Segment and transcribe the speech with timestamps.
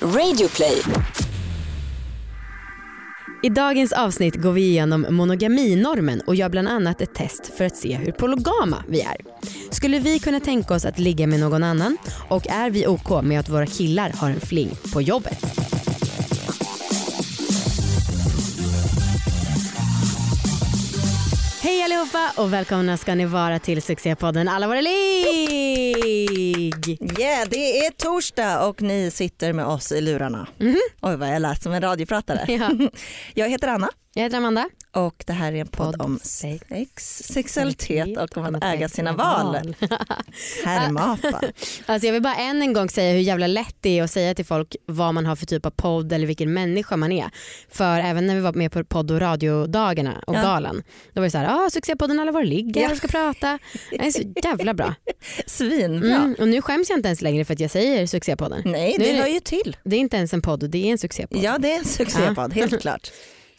[0.00, 0.82] Radioplay.
[3.42, 7.76] I dagens avsnitt går vi igenom monogaminormen och gör bland annat ett test för att
[7.76, 9.16] se hur polygama vi är.
[9.70, 11.96] Skulle vi kunna tänka oss att ligga med någon annan
[12.28, 15.65] och är vi OK med att våra killar har en fling på jobbet?
[21.76, 24.96] Hej allihopa och välkomna ska ni vara till succépodden Alla våra ligg!
[27.20, 30.48] Yeah, det är torsdag och ni sitter med oss i lurarna.
[31.02, 32.44] Oj vad jag lät som en radiopratare.
[32.52, 32.70] Ja.
[33.34, 34.68] Jag heter Anna Jag heter Amanda.
[34.92, 39.12] Och det här är en podd om sex, sex, sexualitet och om att äga sina
[39.12, 39.74] val.
[40.64, 41.40] Härmapa.
[41.86, 44.34] Alltså jag vill bara än en gång säga hur jävla lätt det är att säga
[44.34, 47.30] till folk vad man har för typ av podd eller vilken människa man är.
[47.70, 50.42] För även när vi var med på podd och radiodagarna och Ja.
[50.42, 50.82] galan
[51.12, 52.96] då var det så här, ah, succépodden alla var ligger Ja.
[52.96, 53.58] ska prata.
[53.90, 54.94] Det är så jävla bra.
[55.46, 56.14] Svinbra.
[56.16, 58.62] Mm, och nu skäms jag inte ens längre för att jag säger succépodden.
[58.64, 59.76] Nej Nu det- hör ju till.
[59.84, 61.42] Det är inte ens en podd, det är en succépodd.
[61.42, 63.10] Ja det är en succépodd, helt klart.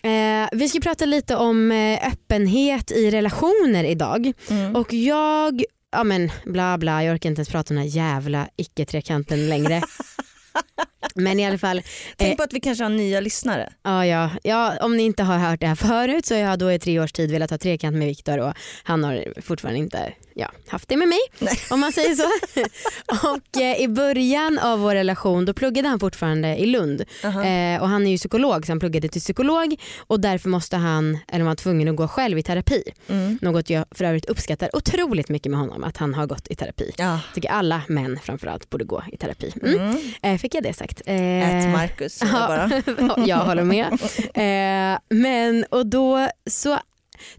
[0.07, 4.33] Eh, vi ska prata lite om eh, öppenhet i relationer idag.
[4.49, 4.75] Mm.
[4.75, 8.47] Och jag, ja men bla bla, jag orkar inte ens prata om den här jävla
[8.55, 9.81] icke-trekanten längre.
[11.15, 11.81] men i alla fall,
[12.17, 12.37] Tänk Eh.
[12.37, 13.69] på att vi kanske har nya lyssnare.
[13.83, 16.71] ja, ja, ja, om ni inte har hört det här förut så har jag då
[16.71, 20.51] i tre års tid velat ha trekant med Viktor och han har fortfarande inte ja,
[20.67, 21.59] haft det med mig Nej.
[21.69, 22.27] om man säger så.
[23.33, 27.43] och eh, i början av vår relation då pluggade han fortfarande i Lund Aha.
[27.43, 29.75] eh, och han är ju psykolog så han pluggade till psykolog
[30.07, 32.83] och därför måste han, eller var tvungen att gå själv i terapi.
[33.07, 33.39] Mm.
[33.41, 36.91] Något jag för övrigt uppskattar otroligt mycket med honom att han har gått i terapi.
[36.97, 37.19] Ja.
[37.33, 39.53] tycker alla män framförallt borde gå i terapi.
[39.63, 39.81] Mm.
[39.81, 39.97] Mm.
[40.21, 41.01] Eh, fick jag det sagt.
[41.05, 42.71] Eh, Ät Marcus jag bara.
[43.17, 43.87] Ja, jag håller med.
[44.37, 46.79] Eh, men och då så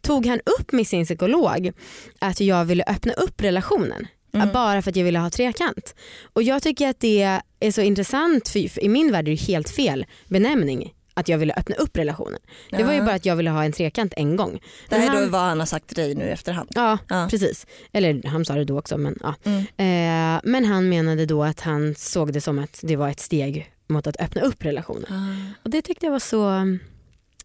[0.01, 1.73] tog han upp med sin psykolog
[2.19, 4.07] att jag ville öppna upp relationen.
[4.35, 4.53] Mm.
[4.53, 5.95] Bara för att jag ville ha trekant.
[6.33, 9.41] Och jag tycker att det är så intressant för, för i min värld är det
[9.41, 12.41] helt fel benämning att jag ville öppna upp relationen.
[12.71, 14.61] Det var ju bara att jag ville ha en trekant en gång.
[14.89, 16.69] Det här är då vad han har sagt till dig nu efterhand.
[16.75, 17.29] Ja, Ja.
[17.31, 17.67] precis.
[17.93, 19.35] Eller han sa det då också men ja.
[19.45, 19.61] Mm.
[19.61, 23.73] Eh, men han menade då att han såg det som att det var ett steg
[23.89, 25.53] mot att öppna upp relationen.
[25.65, 26.79] Och det tyckte jag var så mm,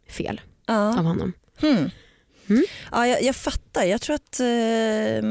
[0.09, 0.89] fel Ja.
[0.99, 1.33] av honom.
[1.61, 1.89] Hmm.
[2.49, 2.63] Mm.
[2.91, 3.83] Ja, jag, jag fattar.
[3.83, 5.23] Jag tror att eh,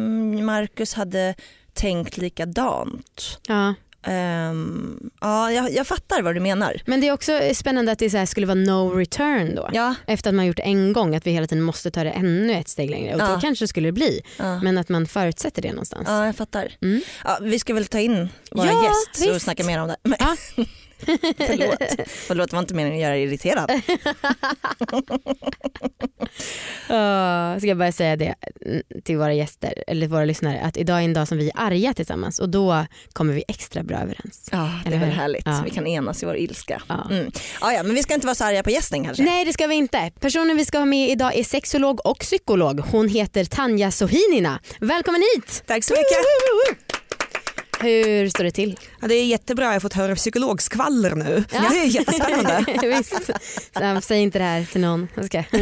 [0.45, 1.35] Marcus hade
[1.75, 3.39] tänkt likadant.
[3.49, 3.75] Ja.
[4.07, 6.83] Ehm, ja, jag, jag fattar vad du menar.
[6.87, 9.71] Men det är också spännande att det så skulle vara no return då.
[9.73, 12.11] Ja, Efter att man gjort det en gång, att vi hela tiden måste ta det
[12.11, 13.15] ännu ett steg längre.
[13.15, 13.35] Och Ja.
[13.35, 14.21] så kanske det skulle bli.
[14.39, 14.61] ja.
[14.63, 16.05] Men att man förutsätter det någonstans.
[16.09, 16.73] ja jag fattar.
[16.83, 17.01] Mm.
[17.25, 19.97] Ja, vi ska väl ta in vår gäst och snacka mer om det.
[21.37, 22.07] Förlåt.
[22.07, 23.71] förlåt, det var inte meningen att göra dig irriterad.
[27.59, 28.35] Ska jag bara säga det
[29.05, 31.95] till våra gäster, eller våra lyssnare, att idag är en dag som vi är arga
[31.95, 34.49] tillsammans och då kommer vi extra bra överens.
[34.53, 35.47] Ja, det är väl härligt.
[35.47, 35.63] Ja.
[35.65, 36.83] Vi kan enas i vår ilska.
[36.89, 37.07] Ja.
[37.11, 37.31] Mm.
[37.61, 39.23] Ja, ja, men vi ska inte vara så arga på gästen kanske.
[39.23, 40.11] Nej det ska vi inte.
[40.21, 42.81] Personen vi ska ha med idag är sexolog och psykolog.
[42.81, 44.61] Hon heter Tanja Sohinina.
[44.81, 45.63] Välkommen hit!
[45.67, 47.02] Tack så mycket.
[47.83, 48.79] Hur står det till?
[49.01, 51.45] Ja, det är jättebra, jag har fått höra psykologskvaller nu.
[51.53, 51.61] Ja.
[51.71, 52.65] Det är jättespännande.
[52.99, 53.33] Visst.
[53.75, 55.09] Så, säg inte det här till någon.
[55.15, 55.45] Jag ska.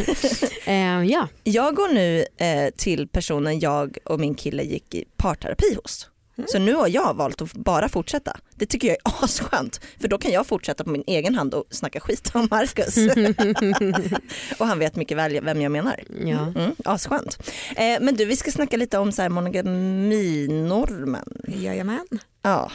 [0.65, 1.29] Eh, ja.
[1.45, 6.10] Jag går nu eh, till personen jag och min kille gick i parterapi hos.
[6.49, 8.37] Så nu har jag valt att bara fortsätta.
[8.55, 9.81] Det tycker jag är asskönt.
[10.01, 12.97] För då kan jag fortsätta på min egen hand och snacka skit om Marcus.
[14.59, 16.01] och han vet mycket väl vem jag menar.
[16.25, 16.53] ja.
[16.57, 17.39] Mm, asskönt.
[17.77, 21.43] Eh, men du, vi ska snacka lite om så här monogaminormen.
[21.49, 22.07] Jajamän.
[22.43, 22.71] Ja.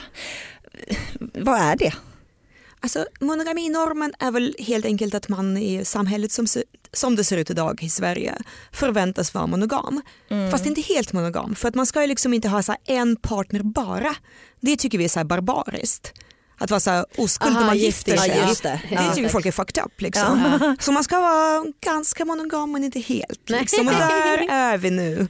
[1.33, 1.93] Vad är det?
[2.79, 6.47] Alltså, monogaminormen är väl helt enkelt att man i samhället som,
[6.95, 8.35] som det ser ut idag i Sverige
[8.71, 10.01] förväntas vara monogam.
[10.29, 10.51] Mm.
[10.51, 13.59] Fast inte helt monogam för att man ska ju liksom inte ha så en partner
[13.63, 14.15] bara.
[14.61, 16.13] Det tycker vi är så barbariskt.
[16.57, 18.37] Att vara så här oskuld när man gifter det, sig.
[18.37, 18.81] Ja, det.
[18.89, 19.13] Det Ja.
[19.13, 20.01] tycker folk är fucked up.
[20.01, 20.57] Liksom.
[20.61, 20.75] Ja.
[20.79, 23.49] Så man ska vara ganska monogam men inte helt.
[23.49, 23.87] Liksom.
[23.87, 25.27] Och där är vi nu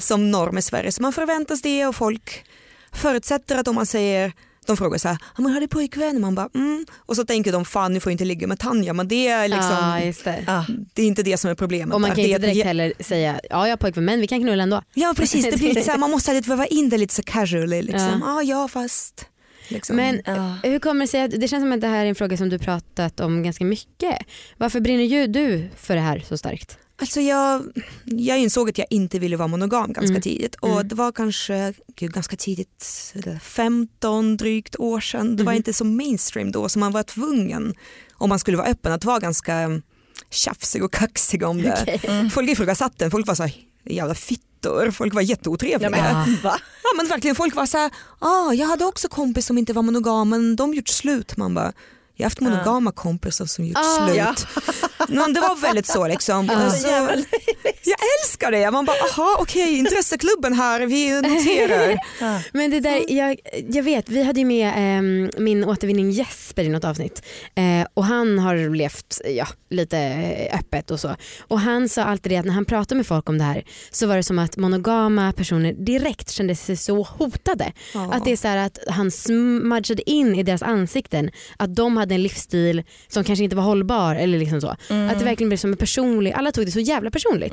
[0.00, 0.92] som norm i Sverige.
[0.92, 2.44] Så man förväntas det och folk
[2.92, 4.32] förutsätter att om man säger
[4.66, 6.20] de frågar så här, "Ja, men har du pojkvän?
[6.20, 6.86] Man bara, mm.
[6.96, 8.92] Och så tänker de, fan nu får jag inte ligga med Tanja.
[8.92, 10.44] Men det är, liksom, just det.
[10.46, 10.66] Ja.
[10.94, 11.94] det är inte det som är problemet.
[11.94, 14.40] Och man kan det inte direkt heller säga ja jag har pojkvän men vi kan
[14.40, 14.82] knulla ändå.
[14.94, 17.82] Ja precis, det blir lite så här, man måste väva in det lite så casually.
[17.82, 18.22] Liksom.
[18.24, 18.42] Ja.
[18.42, 18.42] Ja.
[18.42, 19.26] ja fast.
[19.68, 19.96] Liksom.
[19.96, 20.56] Men Ja.
[20.62, 22.48] hur kommer det sig att det känns som att det här är en fråga som
[22.48, 24.18] du pratat om ganska mycket.
[24.56, 26.78] Varför brinner ju du för det här så starkt?
[26.98, 27.62] Alltså jag,
[28.04, 30.22] jag insåg att jag inte ville vara monogam ganska Mm.
[30.22, 30.88] tidigt och Mm.
[30.88, 35.36] det var kanske gud, ganska tidigt, eller 15 drygt år sedan.
[35.36, 35.56] Det var Mhm.
[35.56, 37.74] inte så mainstream då så man var tvungen
[38.14, 39.80] om man skulle vara öppen att vara ganska
[40.30, 41.78] tjafsig och kaxig om det.
[41.82, 42.00] Okej.
[42.04, 42.30] Mm.
[42.30, 43.52] Folk ifrågasatte en, folk var så här,
[43.84, 45.90] jävla fittor, folk var jätteotrevliga.
[45.90, 46.58] Ja, Ja, men, va?
[46.96, 50.28] men verkligen folk var så här, ah, jag hade också kompis som inte var monogam
[50.28, 51.36] men de gjort slut.
[51.36, 51.72] Man bara,
[52.16, 54.16] Jag har haft monogama kompisar som gjort Ah, slut.
[54.16, 54.34] ja.
[55.08, 56.50] Men det var väldigt så liksom.
[56.50, 56.54] Ah.
[56.54, 56.88] Alltså,
[57.84, 58.70] jag älskar det.
[58.70, 61.98] Man bara, aha okej intresseklubben här, vi noterar.
[62.52, 63.36] Men det där, jag,
[63.68, 67.22] jag vet, vi hade ju med ehm, min återvinning Jesper i något avsnitt
[67.54, 71.16] eh, och han har levt ja, lite eh, öppet och så.
[71.40, 74.06] Och han sa alltid det att när han pratade med folk om det här så
[74.06, 77.72] var det som att monogama personer direkt kände sig så hotade.
[77.94, 78.12] Ja.
[78.12, 82.05] Att det är så här att han smudgade in i deras ansikten att de hade
[82.14, 84.68] en livsstil som kanske inte var hållbar eller liksom så.
[84.68, 87.52] Att det verkligen blev som en personlig, alla tog det så jävla personligt.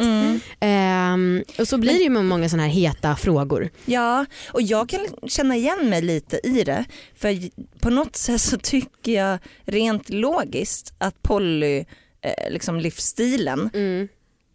[0.60, 3.70] Ehm, och så blir det ju med många sådana här heta frågor.
[3.86, 6.86] Ja, och jag kan känna igen mig lite i det.
[7.16, 7.38] För
[7.80, 11.78] på något sätt så tycker jag rent logiskt att poly
[12.22, 14.08] eh, liksom livsstilen Mm.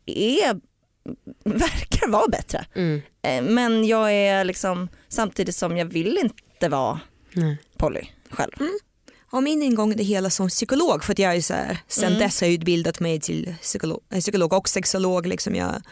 [0.06, 0.60] är,
[1.44, 2.66] verkar vara bättre.
[2.74, 3.02] Mm.
[3.22, 7.00] Eh, men jag är liksom samtidigt som jag vill inte vara
[7.32, 7.58] Nej.
[7.76, 8.52] poly själv.
[9.30, 12.04] Och min ingång i det hela som psykolog, för att jag är så här, sen
[12.08, 12.18] Mm.
[12.18, 15.26] dess har jag utbildat mig till psykolog, eh, psykolog och sexolog.
[15.26, 15.82] Liksom jag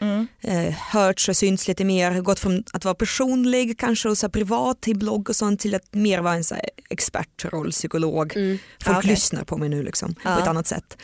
[0.00, 0.26] Mm.
[0.40, 4.80] eh, hörts och synts lite mer, gått från att vara personlig kanske och så privat
[4.80, 6.54] till blogg och sånt till att mer vara en så
[6.90, 8.36] expertroll, psykolog.
[8.36, 8.58] Mm.
[8.84, 9.10] Folk Ja, okej.
[9.10, 10.42] lyssnar på mig nu liksom, på Ja.
[10.42, 10.96] ett annat sätt.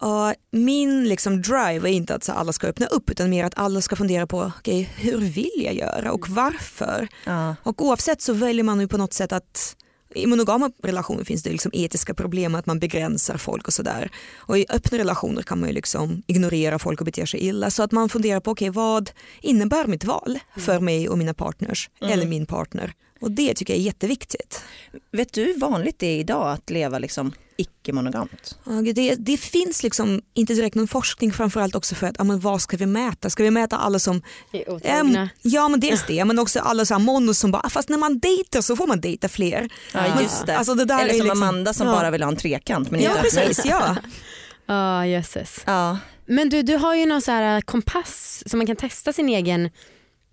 [0.00, 3.58] Och min liksom, drive är inte att så alla ska öppna upp utan mer att
[3.58, 7.08] alla ska fundera på okay, hur vill jag göra och varför.
[7.24, 7.56] Ja.
[7.62, 9.76] Och oavsett så väljer man ju på något sätt att
[10.16, 14.10] i monogama relationer finns det liksom etiska problem att man begränsar folk och sådär.
[14.36, 17.70] Och i öppna relationer kan man ju liksom ignorera folk och bete sig illa.
[17.70, 19.10] Så att man funderar på okej vad
[19.40, 22.92] innebär mitt val för mig och mina partners eller min partner.
[23.20, 24.64] Och det tycker jag är jätteviktigt.
[25.12, 28.58] Vet du hur vanligt det är idag att leva liksom icke-monogamt?
[28.64, 32.40] Ja, Det, det finns liksom inte direkt någon forskning framförallt också för att ja, men
[32.40, 33.30] vad ska vi mäta?
[33.30, 34.22] Ska vi mäta alla som
[34.52, 34.74] Är Ehm,
[35.06, 35.28] otrogna.
[35.42, 37.98] ja men dels det men också alla så här monos som bara "Ah, fast när
[37.98, 39.68] man dejtar så får man dejta fler.
[39.94, 40.58] Ja, Men, just det.
[40.58, 41.92] Alltså det där Eller är som liksom, Amanda som ja.
[41.92, 42.90] bara vill ha en trekant.
[42.90, 43.96] Men Ja inte precis, ja.
[44.66, 45.60] Ja jösses.
[45.64, 45.98] Ja.
[46.26, 49.70] Men du, du har ju någon så här kompass som man kan testa sin egen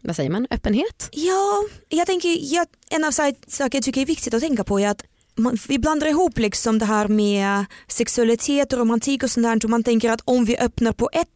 [0.06, 1.10] vad säger man, öppenhet?
[1.12, 4.88] Ja, jag tänker, jag, en av saker jag tycker är viktigt att tänka på är
[4.90, 5.04] att
[5.36, 9.70] man, vi blandar ihop liksom det här med sexualitet och romantik och sånt där och
[9.70, 11.28] man tänker att om vi öppnar på ett,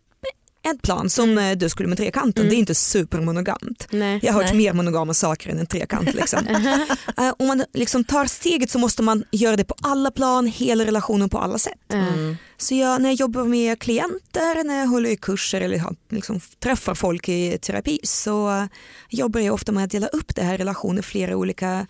[0.71, 3.87] ett plan som eh, du skulle med trekanten, det är inte supermonogamt.
[3.89, 4.19] Nej.
[4.23, 4.57] Jag har hört Nej.
[4.57, 6.13] mer monogama saker än en trekant.
[6.13, 6.39] Liksom.
[7.17, 10.85] Eh, om man liksom tar steget så måste man göra det på alla plan, hela
[10.85, 11.93] relationen på alla sätt.
[11.93, 12.37] Mm.
[12.57, 16.95] Så jag, när jag jobbar med klienter, när jag håller i kurser eller liksom, träffar
[16.95, 18.67] folk i terapi så
[19.09, 21.87] jobbar jag ofta med att dela upp det här i relationer i flera olika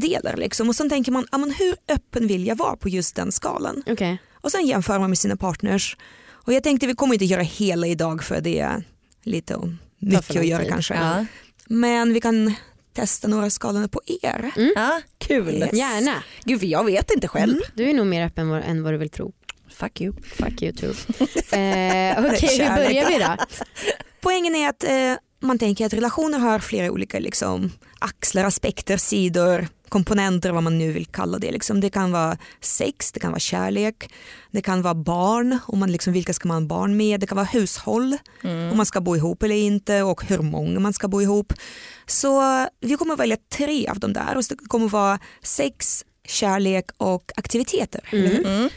[0.00, 0.36] delar.
[0.36, 0.68] Liksom.
[0.68, 3.82] Och sen tänker man, ja, men hur öppen vill jag vara på just den skalan?
[3.86, 4.18] Okej.
[4.32, 5.96] Och sen jämför man med sina partners.
[6.28, 8.82] Och jag tänkte vi kommer inte göra hela idag för det är
[9.22, 9.56] lite
[9.98, 10.70] mycket att göra tid.
[10.70, 10.94] kanske.
[10.94, 11.26] Ja.
[11.66, 12.54] Men vi kan
[12.94, 14.52] testa några skalor på er.
[14.74, 15.54] ja, kul.
[15.54, 15.72] Yes.
[15.72, 16.22] Gärna.
[16.44, 17.56] Gud, för jag vet inte själv.
[17.74, 19.32] Du är nog mer öppen än vad du vill tro.
[19.70, 20.14] Fuck you.
[20.32, 20.88] Fuck you too.
[21.58, 22.86] eh, Okej, hur Kärlek.
[22.86, 23.36] börjar vi då?
[24.20, 29.68] Poängen är att eh, man tänker att relationer har flera olika liksom, axlar, aspekter, sidor,
[29.88, 31.52] komponenter vad man nu vill kalla det.
[31.52, 31.80] Liksom.
[31.80, 34.12] Det kan vara sex, det kan vara kärlek,
[34.50, 37.36] det kan vara barn, om man liksom, vilka ska man ha barn med, det kan
[37.36, 41.22] vara hushåll, om man ska bo ihop eller inte och hur många man ska bo
[41.22, 41.52] ihop.
[42.06, 42.42] Så
[42.80, 48.08] vi kommer välja tre av de där och det kommer vara sex, kärlek och aktiviteter.
[48.10, 48.46] Eller hur?
[48.46, 48.68] Mm.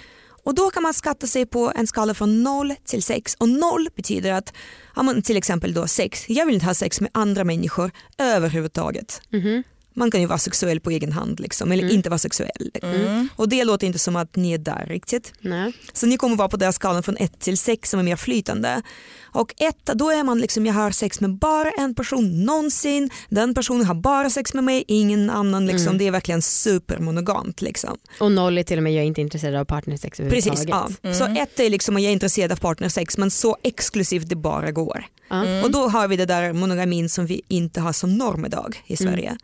[0.43, 3.87] Och då kan man skatta sig på en skala från 0 till 6 och 0
[3.95, 4.53] betyder att
[4.95, 9.21] ja, men till exempel då 6, jag vill inte ha sex med andra människor överhuvudtaget.
[9.29, 9.63] Mhm.
[9.93, 12.71] Man kan ju vara sexuell på egen hand liksom, eller inte vara sexuell.
[12.81, 13.29] Mm.
[13.35, 15.33] Och det låter inte som att ni är där riktigt.
[15.39, 15.73] Nej.
[15.93, 18.81] Så ni kommer vara på den skalan från 1 till 6 som är mer flytande.
[19.31, 23.53] Och 1 då är man liksom, jag har sex med bara en person någonsin, den
[23.53, 25.65] personen har bara sex med mig, ingen annan.
[25.65, 25.97] Liksom.
[25.97, 27.61] Det är verkligen supermonogamt.
[27.61, 27.97] Liksom.
[28.19, 30.67] Och noll är till och med jag är inte intresserad av partnersex överhuvudtaget.
[30.67, 31.13] Precis, ja.
[31.13, 35.05] Så ett är liksom jag är intresserad av partnersex men så exklusivt det bara går.
[35.63, 38.97] Och då har vi det där monogamin som vi inte har som norm idag i
[38.97, 39.37] Sverige.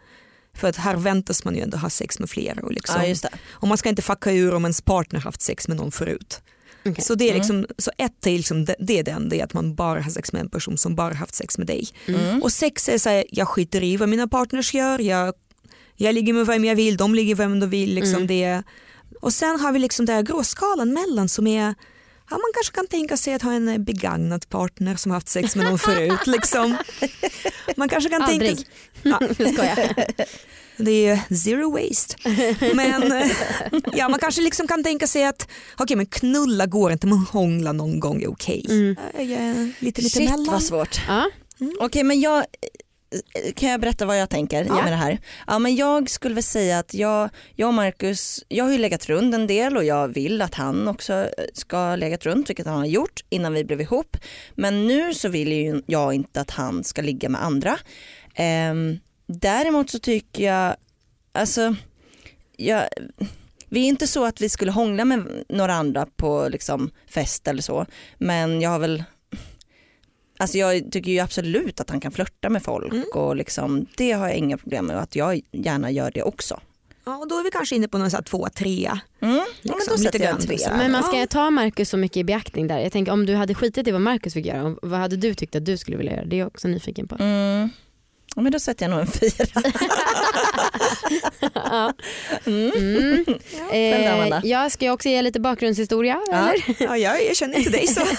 [0.56, 2.62] För att här väntas man ju ändå ha sex med flera.
[2.62, 3.16] Och, liksom.
[3.24, 6.42] Ja, och man ska inte fucka ur om ens partner haft sex med någon förut.
[6.86, 7.04] Okej.
[7.04, 9.76] Så, det är liksom, så ett är, liksom, det, är den, det är att man
[9.76, 11.88] bara har sex med en person som bara haft sex med dig.
[12.42, 15.34] Och sex är så här, jag skiter i vad mina partners gör, jag,
[15.96, 17.96] jag ligger med vem jag vill, de ligger med vem de vill.
[17.96, 18.64] Liksom det.
[19.22, 21.76] Och sen har vi liksom den här gråskalan mellan som är
[22.30, 25.66] Ja, man kanske kan tänka sig att ha en begagnad partner som haft sex med
[25.66, 26.28] någon förut.
[26.28, 26.78] Liksom.
[27.76, 28.68] Man kanske kan tänka Aldrig.
[29.10, 30.06] Ja, Jag skojar.
[30.78, 32.16] det är ju zero waste.
[32.76, 33.32] Men eh,
[33.94, 35.48] ja, man kanske liksom kan tänka sig att
[35.78, 38.66] okej men knulla går inte men hångla någon gång är okej.
[38.70, 38.96] Mm.
[39.14, 40.46] Jag är lite lite Shit mellan.
[40.54, 41.00] vad svårt.
[41.08, 41.26] Ja.
[41.80, 42.46] Okej men jag,
[43.56, 44.74] kan jag berätta vad jag tänker Ja.
[44.74, 45.20] med det här?
[45.48, 49.06] Ja, men jag skulle väl säga att jag, jag och Marcus, jag har ju legat
[49.06, 52.66] runt en del och jag vill att han också eh, ska ha legat runt, vilket
[52.66, 54.18] han har gjort innan vi blev ihop.
[54.56, 57.78] Men nu så vill ju jag inte att han ska ligga med andra.
[58.36, 60.76] Ehm, däremot så tycker jag,
[61.32, 61.76] alltså,
[62.58, 62.84] jag,
[63.70, 67.62] vi är inte så att vi skulle hångla med några andra på liksom, fest eller
[67.62, 67.86] så,
[68.18, 69.04] men jag har väl
[70.38, 73.06] Alltså jag tycker ju absolut att han kan flörta med folk Mm.
[73.14, 76.60] och liksom, det har jag inga problem med och att jag gärna gör det också.
[77.06, 79.00] Ja, och då är vi kanske inne på någon sån här två, trea.
[79.22, 79.36] Mm.
[79.36, 80.58] Ja, Liksom, men då lite jag en grann trea.
[80.58, 80.70] så.
[80.78, 81.28] Men man ska Ja.
[81.28, 82.80] ta Marcus så mycket i beaktning där.
[82.80, 85.56] Jag tänker om du hade skitit i vad Marcus fick göra, vad hade du tyckt
[85.56, 86.26] att du skulle vilja göra?
[86.26, 87.16] Det är jag också nyfiken på.
[87.20, 87.70] Mm.
[88.36, 89.62] Men då sätter jag nog en fyra.
[91.54, 91.94] Ja.
[92.46, 92.72] Mm.
[92.72, 93.26] Mm.
[93.72, 96.22] Eh, jag ska också ge lite bakgrundshistoria?
[96.32, 96.50] Ja.
[96.50, 96.84] Eller?
[96.84, 98.02] Ja, jag, känner inte dig så.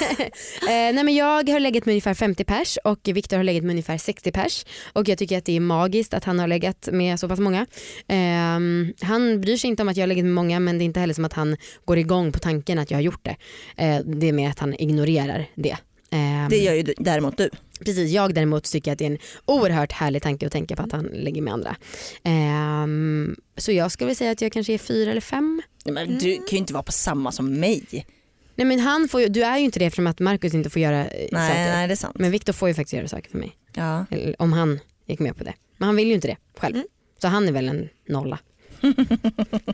[0.66, 3.70] Eh, nej men jag har legat med ungefär 50 pers och Viktor har legat med
[3.70, 7.20] ungefär 60 pers och jag tycker att det är magiskt att han har legat med
[7.20, 7.66] så pass många.
[8.08, 10.86] Ehm, han bryr sig inte om att jag har legat med många men det är
[10.86, 13.36] inte heller som att han går igång på tanken att jag har gjort det.
[13.76, 15.76] Eh, det är mer att han ignorerar det.
[16.10, 17.50] Ehm, Det gör ju däremot du.
[17.84, 20.92] Precis, jag däremot tycker att det är en oerhört härlig tanke att tänka på att
[20.92, 21.76] han lägger med andra.
[22.22, 25.62] Ehm, så jag skulle vilja säga att jag kanske är fyra eller fem.
[25.84, 28.06] Nej, Men du kan ju inte vara på samma som mig.
[28.54, 30.82] Nej men han får ju, du är ju inte det eftersom att Markus inte får
[30.82, 31.64] göra eh, Nej, saker.
[31.64, 32.16] nej det är sant.
[32.18, 33.56] Men Viktor får ju faktiskt göra saker för mig.
[33.74, 34.06] Ja.
[34.10, 35.54] Eller, om han gick med på det.
[35.76, 36.74] Men han vill ju inte det själv.
[36.76, 36.86] Mm.
[37.22, 38.38] Så han är väl en nolla.
[38.80, 38.96] Nej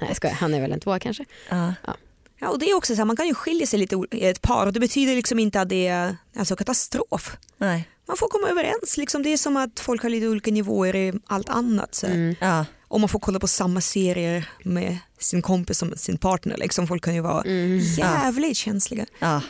[0.00, 1.24] jag skojar, han är väl en tvåa kanske.
[1.50, 1.74] Ja.
[1.86, 1.96] Ja,
[2.50, 4.66] och det är också så här, man kan ju skilja sig lite i ett par
[4.66, 7.37] och det betyder liksom inte att det är alltså, katastrof.
[7.58, 7.88] Nej.
[8.08, 9.22] Man får komma överens, liksom.
[9.22, 11.94] det är som att folk har lite olika nivåer i allt annat.
[11.94, 12.06] Så.
[12.06, 12.34] Mm.
[12.40, 12.64] Ja.
[12.88, 16.56] Och man får kolla på samma serier med sin kompis som sin partner.
[16.56, 16.87] Liksom.
[16.87, 17.78] Folk kan ju vara Mm.
[17.78, 19.06] jävligt känsliga.
[19.18, 19.40] Ja.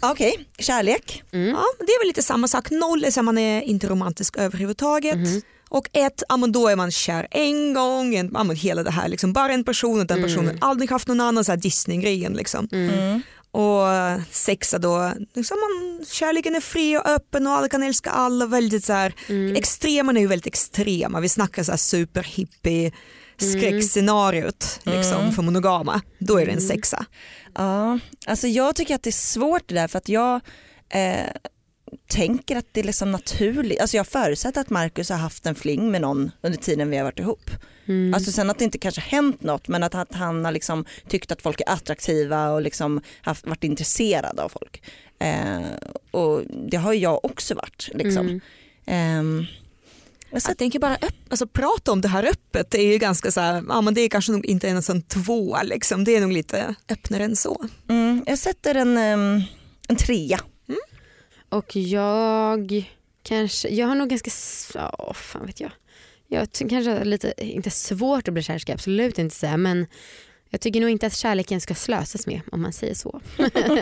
[0.00, 1.22] Okej, kärlek.
[1.32, 1.48] Mm.
[1.48, 2.70] Ja, det är väl lite samma sak.
[2.70, 5.18] Noll är så man är inte romantisk överhuvudtaget.
[5.74, 8.90] Och ett, ja, men då är man kär en gång, en, ja, men hela det
[8.90, 10.30] här, liksom, bara en person och den Mm.
[10.30, 12.32] personen aldrig haft någon annan så här Disney-grejen.
[12.32, 12.68] Liksom.
[12.72, 13.22] Mm.
[13.50, 13.86] Och
[14.30, 18.46] sexa då, liksom man, kärleken är fri och öppen och alla kan älska alla.
[18.46, 19.56] Väldigt så här, Mm.
[19.56, 22.92] Extremerna är ju väldigt extrema, vi snackar så här superhippie
[23.38, 25.32] skräckscenariot liksom, Mm.
[25.32, 26.00] för monogama.
[26.18, 27.04] Då är det en sexa.
[27.54, 30.40] Ja, alltså jag tycker att det är svårt det där för att jag
[30.90, 31.26] eh,
[32.06, 33.80] tänker att det är liksom naturligt.
[33.80, 37.04] Alltså jag förutsätter att Marcus har haft en fling med någon under tiden vi har
[37.04, 37.50] varit ihop.
[37.86, 38.14] Mm.
[38.14, 41.32] Alltså sen att det inte kanske hänt något men att, att han har liksom tyckt
[41.32, 44.82] att folk är attraktiva och liksom haft, varit intresserad av folk.
[45.18, 45.62] Eh,
[46.10, 47.88] och det har jag också varit.
[47.94, 48.26] Liksom.
[48.26, 48.40] Mm.
[48.86, 49.46] Ehm,
[50.30, 53.30] jag jag tänker bara öpp, alltså, prata om det här öppet, det är ju ganska
[53.30, 56.04] så här, ja, men det är kanske nog inte en sån tvåa, liksom.
[56.04, 57.64] det är nog lite öppnare än så.
[57.88, 59.42] mm, jag sätter en, ehm,
[59.88, 60.40] en trea.
[61.52, 62.84] Och jag
[63.22, 64.30] kanske, jag har nog ganska,
[64.74, 65.70] ja fan vet jag.
[66.28, 69.86] Jag kanske har lite, inte svårt att bli kär ska jag absolut inte säga men
[70.50, 73.20] jag tycker nog inte att kärleken ska slösas med om man säger så.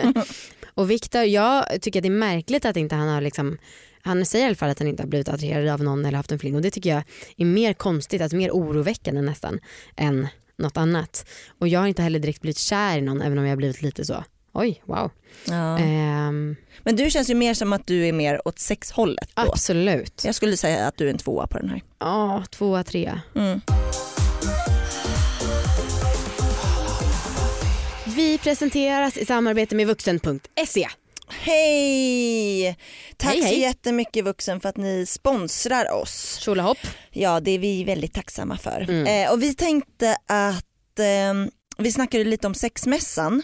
[0.73, 3.57] och Viktor, jag tycker att det är märkligt att inte han har liksom
[4.01, 6.31] han säger i alla fall att han inte har blivit attraherad av någon eller haft
[6.31, 7.03] en fling och det tycker jag
[7.37, 9.59] är mer konstigt, alltså mer oroväckande nästan
[9.95, 11.25] än något annat.
[11.59, 13.81] Och jag har inte heller direkt blivit kär i någon även om jag har blivit
[13.81, 14.23] lite så,
[14.53, 15.11] oj wow.
[15.47, 15.77] Ja.
[15.79, 19.41] Ehm, Men du känns ju mer som att du är mer åt sexhållet då.
[19.41, 20.21] absolut.
[20.25, 21.81] Jag skulle säga att du är en tvåa på den här.
[21.99, 23.21] Ja, tvåa, trea.
[23.35, 23.61] Mm.
[28.15, 30.87] Vi presenteras i samarbete med vuxen.se.
[31.29, 32.77] Hej!
[33.17, 33.53] Tack Hej, hej.
[33.53, 36.37] så jättemycket Vuxen för att ni sponsrar oss.
[36.41, 36.77] Tjolahopp.
[37.11, 38.81] Ja det är vi väldigt tacksamma för.
[38.89, 39.25] Mm.
[39.27, 43.43] Eh, och vi tänkte att eh, vi snackade lite om sexmässan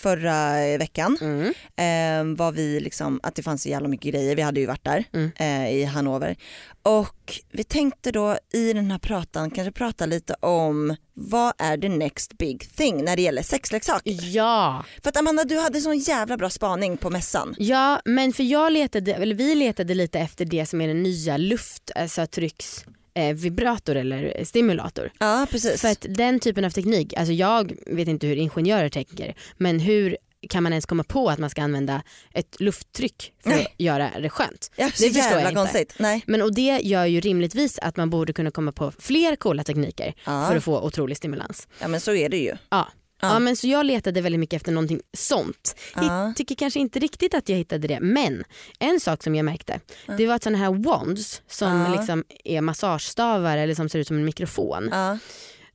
[0.00, 1.18] förra eh, veckan.
[1.20, 1.52] Mm.
[1.76, 4.84] Eh, vad vi liksom, att det fanns så jävla mycket grejer, vi hade ju varit
[4.84, 5.30] där Mm.
[5.36, 6.36] eh, i Hannover.
[6.82, 11.88] Och vi tänkte då i den här pratan kanske prata lite om vad är the
[11.88, 14.18] next big thing när det gäller sexleksaker?
[14.36, 14.84] Ja.
[15.02, 17.54] För att Amanda du hade sån jävla bra spaning på mässan.
[17.58, 21.36] ja, men för jag letade, eller vi letade lite efter det som är den nya
[21.36, 25.10] luft, alltså trycks eh, vibrator eller stimulator.
[25.18, 25.80] Ja precis.
[25.80, 30.16] För att den typen av teknik, alltså jag vet inte hur ingenjörer tänker men hur
[30.48, 32.02] kan man ens komma på att man ska använda
[32.34, 33.64] ett lufttryck för Nej.
[33.64, 34.70] att göra det skönt?
[34.76, 35.54] ja, det förstår jag jävla inte.
[35.54, 35.94] konstigt.
[35.98, 36.22] Nej.
[36.26, 40.14] Men och det gör ju rimligtvis att man borde kunna komma på fler coola tekniker
[40.24, 40.46] Ja.
[40.48, 41.68] för att få otrolig stimulans.
[41.80, 42.54] ja men så är det ju.
[42.70, 42.88] Ja.
[43.22, 43.28] Ja.
[43.32, 43.38] Ja.
[43.38, 45.76] men så jag letade väldigt mycket efter någonting sånt.
[45.94, 46.04] Ja.
[46.26, 48.44] Jag tycker kanske inte riktigt att jag hittade det men
[48.78, 49.80] en sak som jag märkte
[50.18, 51.96] det var att sådana här wands som Ja.
[51.98, 54.88] liksom är massagestavar eller som ser ut som en mikrofon.
[54.92, 55.18] Ja.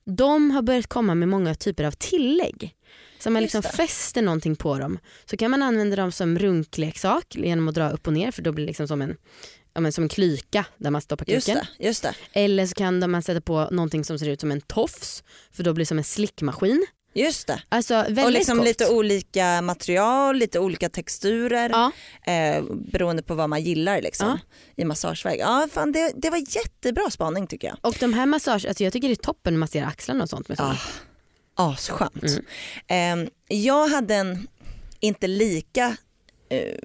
[0.06, 2.76] de har börjat komma med många typer av tillägg.
[3.20, 6.40] Så om man Just liksom fäster någonting på dem så kan man använda dem som
[6.40, 9.18] runkleksak genom att dra upp och ner för då blir det liksom som en,
[9.74, 11.66] ja, men som en klyka där man stoppar Just kuken.
[11.78, 12.14] det, just det.
[12.34, 15.74] Eller så kan man sätta på någonting som ser ut som en tofs för då
[15.74, 16.86] blir det som en slickmaskin.
[17.16, 17.62] Just det.
[17.70, 18.68] Alltså Och liksom gott.
[18.68, 21.92] lite olika material, lite olika texturer Ja,
[22.34, 24.40] eh, beroende på vad man gillar liksom, Ja.
[24.76, 25.40] i massageväg.
[25.40, 27.78] Ja, fan, det, det var jättebra spaning tycker jag.
[27.82, 30.48] och de här massage, alltså jag tycker det är toppen att massera axlarna och sånt
[30.50, 30.80] med sånt.
[31.56, 32.24] Ah, asskönt.
[32.90, 33.22] Mm.
[33.22, 34.48] Eh, jag hade en
[35.00, 35.98] inte lika
[36.50, 36.76] eh,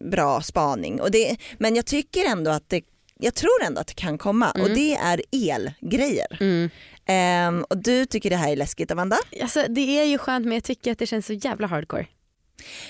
[0.00, 2.82] bra spaning, och det, men jag tycker ändå att det
[3.18, 6.36] jag tror ändå att det kan komma och det är elgrejer.
[6.40, 6.70] Mm.
[7.06, 9.16] Ehm, och du tycker det här är läskigt Amanda?
[9.42, 12.06] Alltså, det är ju skönt men jag tycker att det känns så jävla hardcore.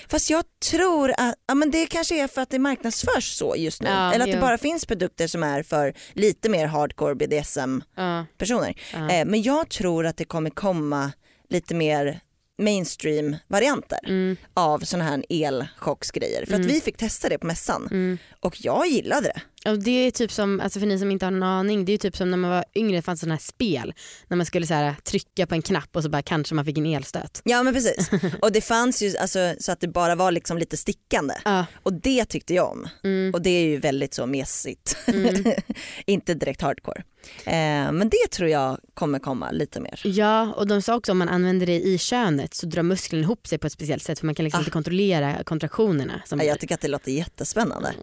[0.07, 3.81] Fast jag tror att ja, men det kanske är för att det marknadsförs så just
[3.81, 3.89] nu.
[3.89, 4.41] Ja, Eller att det jo.
[4.41, 8.79] bara finns produkter som är för lite mer hardcore BDSM-personer.
[8.93, 9.11] Ja.
[9.11, 11.11] Eh, men jag tror att det kommer komma
[11.49, 12.19] lite mer
[12.61, 16.45] mainstream varianter Mm, av såna här elchocksgrejer.
[16.45, 18.17] För att vi fick testa det på mässan mm.
[18.39, 19.41] och jag gillade det.
[19.67, 21.97] Och det är typ som, alltså för ni som inte har någon aning, det är
[21.97, 23.93] typ som när man var yngre fanns sådana här spel
[24.27, 26.77] när man skulle så här, trycka på en knapp och så bara kanske man fick
[26.77, 27.41] en elstöt.
[27.43, 28.09] Ja men precis.
[28.41, 31.33] och det fanns ju alltså, så att det bara var liksom lite stickande.
[31.45, 32.87] Ja, Och det tyckte jag om.
[33.03, 34.97] mm, Och det är ju väldigt så mesigt.
[35.07, 35.43] mm.
[36.05, 37.03] Inte direkt hardcore.
[37.45, 40.01] Eh, men det tror jag kommer komma lite mer.
[40.03, 43.47] ja och de sa också om man använder det i könet så drar musklerna ihop
[43.47, 44.61] sig på ett speciellt sätt för man kan liksom Ah.
[44.61, 46.21] inte kontrollera kontraktionerna.
[46.25, 47.93] Som Ja, jag tycker att det låter jättespännande.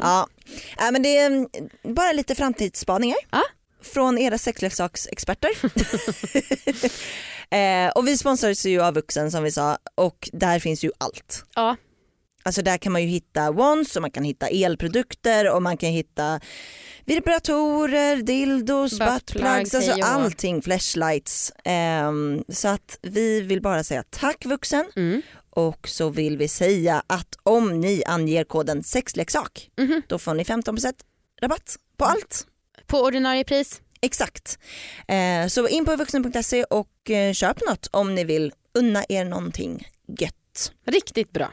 [0.00, 0.26] Ja,
[0.78, 1.48] äh, men det är mm,
[1.82, 3.42] bara lite framtidsspaningar Ja.
[3.82, 5.50] från era sexleksaksexperter.
[7.86, 11.44] eh, och vi sponsras ju av Vuxen som vi sa och där finns ju allt.
[11.54, 11.76] ja,
[12.46, 15.90] Alltså där kan man ju hitta wands och man kan hitta elprodukter och man kan
[15.90, 16.40] hitta
[17.04, 21.52] vibratorer, dildos, Buttplugs, alltså allting, flashlights.
[21.64, 25.22] Ehm, så att vi vill bara säga tack Vuxen mm.
[25.50, 30.02] och så vill vi säga att om ni anger koden sexleksak Mhm.
[30.08, 30.94] då får ni 15%
[31.42, 32.46] rabatt på allt.
[32.86, 33.80] På ordinarie pris.
[34.00, 34.58] Exakt.
[35.08, 39.88] Eh, så in på vuxen.se och eh, köp något om ni vill unna er någonting
[40.18, 40.72] gött.
[40.86, 41.52] Riktigt bra.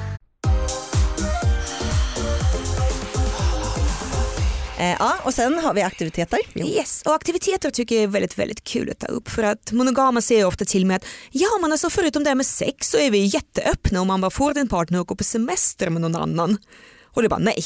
[4.81, 6.39] Eh, ja, och sen har vi aktiviteter.
[6.55, 10.21] Yes, och aktiviteter tycker jag är väldigt, väldigt kul att ta upp för att monogama
[10.21, 13.11] säger ofta till mig att ja men alltså förutom det här med sex så är
[13.11, 16.57] vi jätteöppna om man bara får din partner att gå på semester med någon annan.
[17.03, 17.63] Och det är bara nej,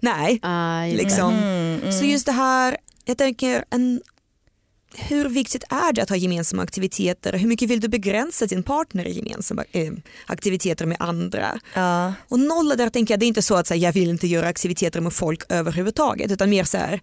[0.00, 0.40] nej.
[0.42, 0.86] Ah.
[0.86, 1.32] Liksom.
[1.32, 1.92] Mm, mm.
[1.92, 4.02] Så just det här, jag tänker en,
[4.98, 7.32] hur viktigt är det att ha gemensamma aktiviteter?
[7.32, 9.92] Hur mycket vill du begränsa din partner i gemensamma eh,
[10.26, 11.60] aktiviteter med andra?
[11.74, 14.08] Ja, Och nolla där tänker jag, det är inte så att så här, jag vill
[14.10, 17.00] inte göra aktiviteter med folk överhuvudtaget utan mer så här,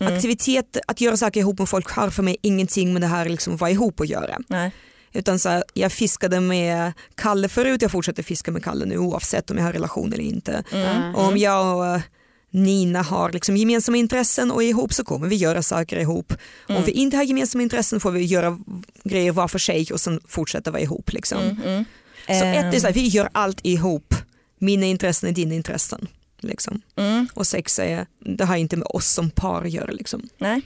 [0.00, 0.14] Mm.
[0.14, 3.56] aktivitet, att göra saker ihop med folk har för mig ingenting med det här liksom
[3.56, 4.38] vara ihop att göra.
[4.48, 4.72] nej.
[5.12, 9.50] Utan så här, jag fiskade med Kalle förut, jag fortsätter fiska med Kalle nu oavsett
[9.50, 10.62] om jag har relation eller inte.
[10.72, 11.14] Mm.
[11.14, 12.00] Och om jag och eh,
[12.50, 16.32] Nina har liksom gemensamma intressen och är ihop så kommer vi göra saker ihop.
[16.68, 16.78] Mm.
[16.80, 18.58] Om vi inte har gemensamma intressen får vi göra
[19.04, 21.12] grejer var för sig och sen fortsätta vara ihop.
[21.12, 21.38] Liksom.
[21.38, 21.84] Mm, mm.
[22.26, 24.14] Så ett är så här, Ehm, vi gör allt ihop.
[24.58, 26.08] Mina intressen är dina intressen.
[26.40, 26.82] Liksom.
[26.96, 29.90] mm, Och sex är, det har inte med oss som par att göra.
[29.90, 30.28] Liksom.
[30.38, 30.62] nej.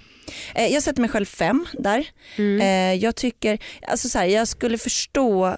[0.55, 2.07] Eh, jag sätter mig själv fem där.
[2.37, 2.61] Mm.
[2.61, 5.57] Eh, jag tycker, alltså så här, jag skulle förstå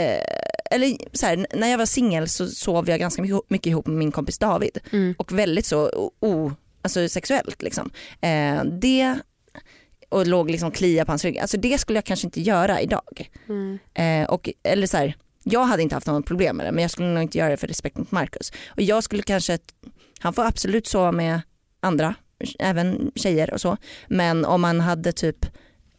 [0.00, 0.20] eh,
[0.70, 3.96] eller så här, när jag var singel så sov jag ganska mycket, mycket ihop med
[3.96, 5.14] min kompis David Mm.
[5.18, 7.62] och väldigt så o, o, alltså sexuellt.
[7.62, 7.90] Liksom.
[8.20, 9.18] Eh, det
[10.08, 13.30] och låg liksom klia på hans rygg, alltså det skulle jag kanske inte göra idag.
[13.48, 13.78] Mm.
[13.94, 16.90] Eh, och, eller så här, jag hade inte haft något problem med det men jag
[16.90, 18.52] skulle nog inte göra det för respekt mot Marcus.
[18.68, 19.58] Och jag skulle kanske,
[20.20, 21.40] han får absolut sova med
[21.80, 22.14] andra,
[22.58, 23.76] även tjejer och så.
[24.08, 25.46] Men om man hade typ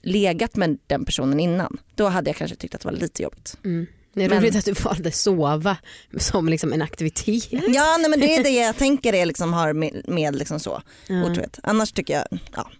[0.03, 3.57] legat med den personen innan, då hade jag kanske tyckt att det var lite jobbigt.
[3.65, 3.87] Mm.
[4.13, 5.77] Det är Men- roligt att du valde sova
[6.19, 7.51] som liksom en aktivitet.
[7.51, 10.81] Ja nej, men det är det jag tänker är liksom har med, med liksom så
[11.07, 11.23] Ja.
[11.31, 11.59] otrohet.
[11.63, 12.71] Annars tycker jag, ja,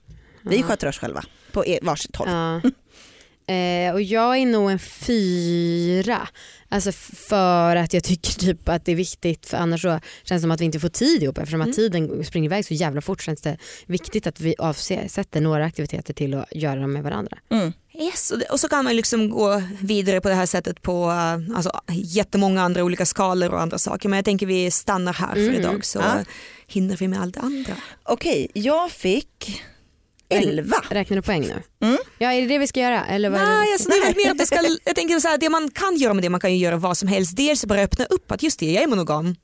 [0.42, 0.64] vi Ja.
[0.64, 2.28] sköter oss själva på e- varsitt håll.
[2.30, 2.62] Ja.
[3.54, 6.28] Eh, och jag är nog en fyra.
[6.70, 9.88] Alltså för att jag tycker typ att det är viktigt för annars så
[10.24, 12.74] känns det som att vi inte får tid ihop eftersom att tiden springer iväg så
[12.74, 17.04] jävla fort känns det viktigt att vi avsätter några aktiviteter till att göra dem med
[17.04, 17.38] varandra.
[17.52, 17.74] Mm.
[18.00, 21.06] Yes, och, det, och så kan man liksom gå vidare på det här sättet på
[21.56, 24.10] alltså, jättemånga andra olika skalor och andra saker.
[24.10, 25.56] Men jag tänker vi stannar här för Mm.
[25.56, 26.24] idag så Ja.
[26.68, 27.74] hinner vi med allt andra.
[28.04, 29.62] Okej, jag fick
[30.30, 30.76] 11.
[30.90, 31.88] Räknar du poäng nu?
[31.88, 31.98] Mm.
[32.18, 33.06] Ja är det det vi ska göra?
[33.06, 33.42] Eller vad?
[33.42, 36.14] Nej, alltså, väl mer att det ska, jag tänker så här, det man kan göra
[36.14, 37.38] med det, man kan ju göra vad som helst.
[37.38, 39.36] Dels bara öppna upp att just det, jag är monogam.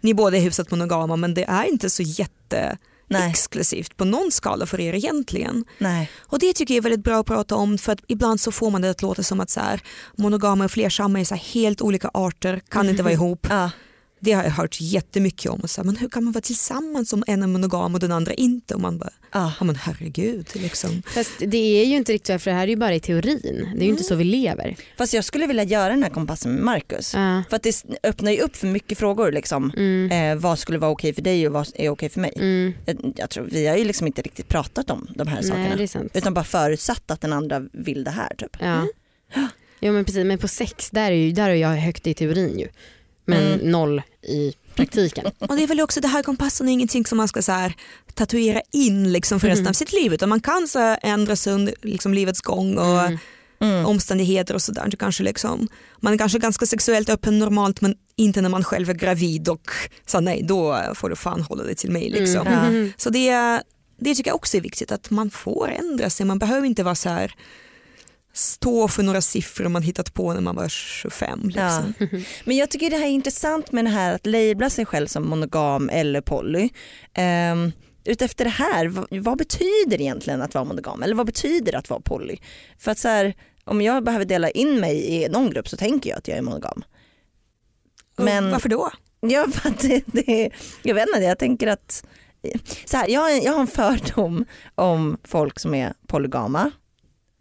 [0.00, 3.30] Ni båda är hyfsat monogama men det är inte så jätte Nej.
[3.30, 5.64] exklusivt på någon skala för er egentligen.
[5.78, 6.10] Nej.
[6.18, 8.70] Och det tycker jag är väldigt bra att prata om för att ibland så får
[8.70, 9.80] man det att låta som att så här,
[10.16, 13.46] monogama och flersamma är så här helt olika arter, kan inte vara ihop.
[13.50, 13.70] Ja.
[14.20, 15.60] Det har jag hört jättemycket om.
[15.60, 18.12] Och så här, men hur kan man vara tillsammans om en är monogam och den
[18.12, 18.74] andra inte?
[18.74, 19.52] Och man bara, Ja.
[19.58, 20.46] ja men herregud.
[20.54, 21.02] Liksom.
[21.06, 23.68] Fast det är ju inte riktigt så, för det här är ju bara i teorin.
[23.74, 24.76] Det är ju inte så vi lever.
[24.98, 27.14] Fast jag skulle vilja göra den här kompassen med Marcus.
[27.14, 27.42] Ja.
[27.50, 29.32] För att det öppnar ju upp för mycket frågor.
[29.32, 29.72] Liksom.
[29.76, 30.10] Mm.
[30.10, 32.32] Eh, vad skulle vara okej för dig och vad är okej för mig?
[32.36, 32.72] Mm.
[32.86, 35.64] Jag, jag tror, vi har ju liksom inte riktigt pratat om de här sakerna.
[35.68, 36.10] Nej det är sant.
[36.14, 38.34] Utan bara förutsatt att den andra vill det här.
[38.38, 38.56] Typ.
[38.60, 38.86] Ja.
[39.80, 42.58] Jo men precis, men på sex där är, ju, där är jag högt i teorin
[42.58, 42.68] ju.
[43.28, 43.70] Men Mm.
[43.70, 45.26] noll i praktiken.
[45.38, 47.74] Och det är väl också det här kompassen är ingenting som man ska så här,
[48.14, 49.68] tatuera in liksom för resten Mhm.
[49.70, 53.00] av sitt liv utan man kan så här, ändra sig under liksom, livets gång och
[53.00, 53.18] Mm.
[53.60, 53.86] Mm.
[53.86, 54.90] omständigheter och sådär.
[54.98, 55.68] Kanske liksom,
[56.00, 59.70] man är kanske ganska sexuellt öppen normalt men inte när man själv är gravid och
[60.06, 62.10] så nej då får du fan hålla dig till mig.
[62.10, 62.46] Liksom.
[62.46, 62.86] Mm.
[62.86, 62.92] Ja.
[62.96, 63.30] Så det,
[64.00, 66.26] det tycker jag också är viktigt att man får ändra sig.
[66.26, 67.34] Man behöver inte vara så här
[68.38, 71.40] stå för några siffror man hittat på när man var 25.
[71.44, 71.94] Liksom.
[71.98, 72.06] Ja.
[72.44, 75.28] Men jag tycker det här är intressant med det här att labla sig själv som
[75.28, 76.68] monogam eller poly.
[77.52, 77.72] Um,
[78.04, 82.00] utefter det här, vad, vad betyder egentligen att vara monogam eller vad betyder att vara
[82.00, 82.36] poly?
[82.78, 86.10] För att så här, om jag behöver dela in mig i någon grupp så tänker
[86.10, 86.84] jag att jag är monogam.
[88.16, 88.90] Men- Och Varför då?
[89.20, 90.50] Ja, för att det, det,
[90.82, 92.04] jag vet inte, jag tänker att
[92.84, 96.70] så här, jag, har- jag har en fördom om folk som är polygama.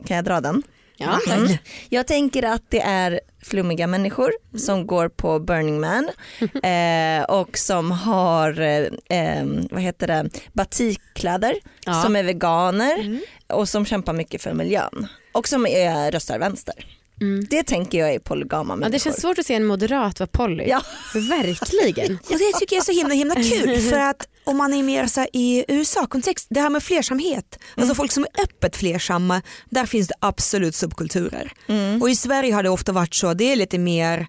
[0.05, 0.63] Kan jag dra den?
[0.97, 1.37] Ja, tack.
[1.37, 1.57] Mm.
[1.89, 6.09] Jag tänker att det är flummiga människor som går på Burning Man
[6.63, 8.85] eh, och som har eh,
[9.19, 11.55] eh, vad heter det, batikkläder,
[11.85, 11.93] Ja.
[12.03, 13.19] som är veganer Mm.
[13.47, 16.85] och som kämpar mycket för miljön och som är, röstar vänster.
[17.21, 17.45] Mm.
[17.49, 18.91] Det tänker jag är polygama Ja, människor.
[18.91, 20.63] det känns svårt att se en moderat vara poly.
[20.67, 20.81] Ja.
[21.13, 22.17] Verkligen.
[22.29, 25.07] Och det tycker jag är så himla himla kul för att om man är mer
[25.07, 30.07] så i USA-kontext, det här med flersamhet, alltså folk som är öppet flersamma, där finns
[30.07, 31.51] det absolut subkulturer.
[31.67, 32.01] Mm.
[32.01, 34.27] Och i Sverige har det ofta varit så, det är lite mer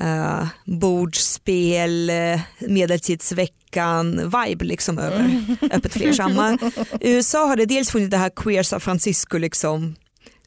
[0.00, 6.58] uh, bordspel, uh, medeltidsveckan-vibe liksom över öppet flersamma.
[7.00, 9.94] I USA har det dels funnits det här queer San Francisco liksom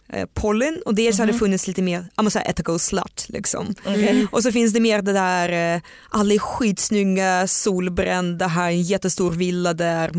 [0.10, 3.26] eh, pollen och dels har det funnits lite mer ja, men så här ethical slut.
[3.30, 3.76] Liksom.
[3.86, 4.28] Okej.
[4.32, 9.32] Och så finns det mer det där, eh, alla är skitsnygga, solbrända, här en jättestor
[9.32, 10.12] villa där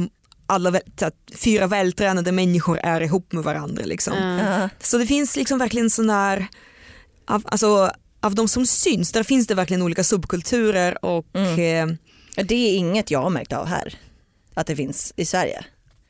[0.47, 3.85] alla att fyra vältränade människor är ihop med varandra.
[3.85, 4.19] Liksom.
[4.19, 4.69] Ja.
[4.81, 6.47] Så det finns liksom verkligen sån där,
[7.27, 11.97] av, alltså, av de som syns, där finns det verkligen olika subkulturer och Mm.
[12.45, 13.99] Det är inget jag har märkt av här,
[14.55, 15.65] att det finns i Sverige.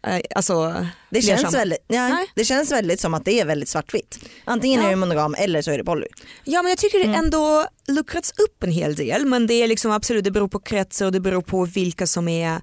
[0.06, 2.26] Eh, alltså, Det känns, väldigt, ja, Nej.
[2.34, 4.18] det känns väldigt som att det är väldigt svartvitt.
[4.44, 4.86] Antingen Ja.
[4.86, 6.06] är det monogam eller så är det poly.
[6.44, 7.24] Ja men jag tycker det Mm.
[7.24, 11.06] ändå luckrats upp en hel del men det är liksom absolut, det beror på kretsar
[11.06, 12.60] och det beror på vilka som är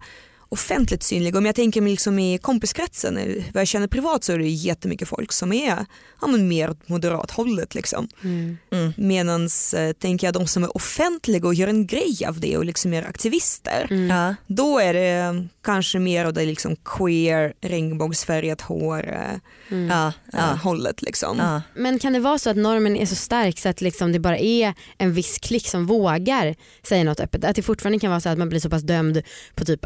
[0.53, 1.37] offentligt synliga.
[1.37, 3.15] Om jag tänker mig liksom i kompiskretsen,
[3.53, 5.85] vad jag känner privat så är det jättemycket folk som är
[6.21, 7.75] ja, men mer åt moderat hållet.
[7.75, 8.07] Liksom.
[8.23, 8.57] Mm.
[8.71, 8.93] Mm.
[8.97, 12.65] Medan eh, tänker jag de som är offentliga och gör en grej av det och
[12.65, 14.09] liksom är aktivister, Mm.
[14.09, 14.35] Ja.
[14.47, 19.39] då är det kanske mer av det liksom queer, regnbågsfärgat hår eh,
[19.71, 19.91] Mm.
[19.91, 20.39] Eh, Ja.
[20.63, 21.01] hållet.
[21.01, 21.37] Liksom.
[21.37, 21.61] Ja.
[21.75, 24.37] Men kan det vara så att normen är så stark så att liksom det bara
[24.37, 27.43] är en viss klick som vågar säga något öppet?
[27.45, 29.21] Att det fortfarande kan vara så att man blir så pass dömd
[29.55, 29.85] på typ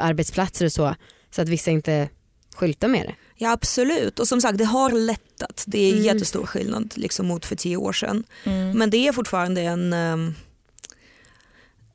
[0.61, 0.95] arbetsplatser och så
[1.35, 2.09] så att vissa inte
[2.55, 3.15] skyltar med det?
[3.35, 5.63] Ja absolut och som sagt det har lättat.
[5.67, 6.03] Det är Mm.
[6.05, 8.23] jättestor skillnad liksom, mot för tio år sedan.
[8.43, 8.77] Mm.
[8.77, 10.17] Men det är fortfarande en eh,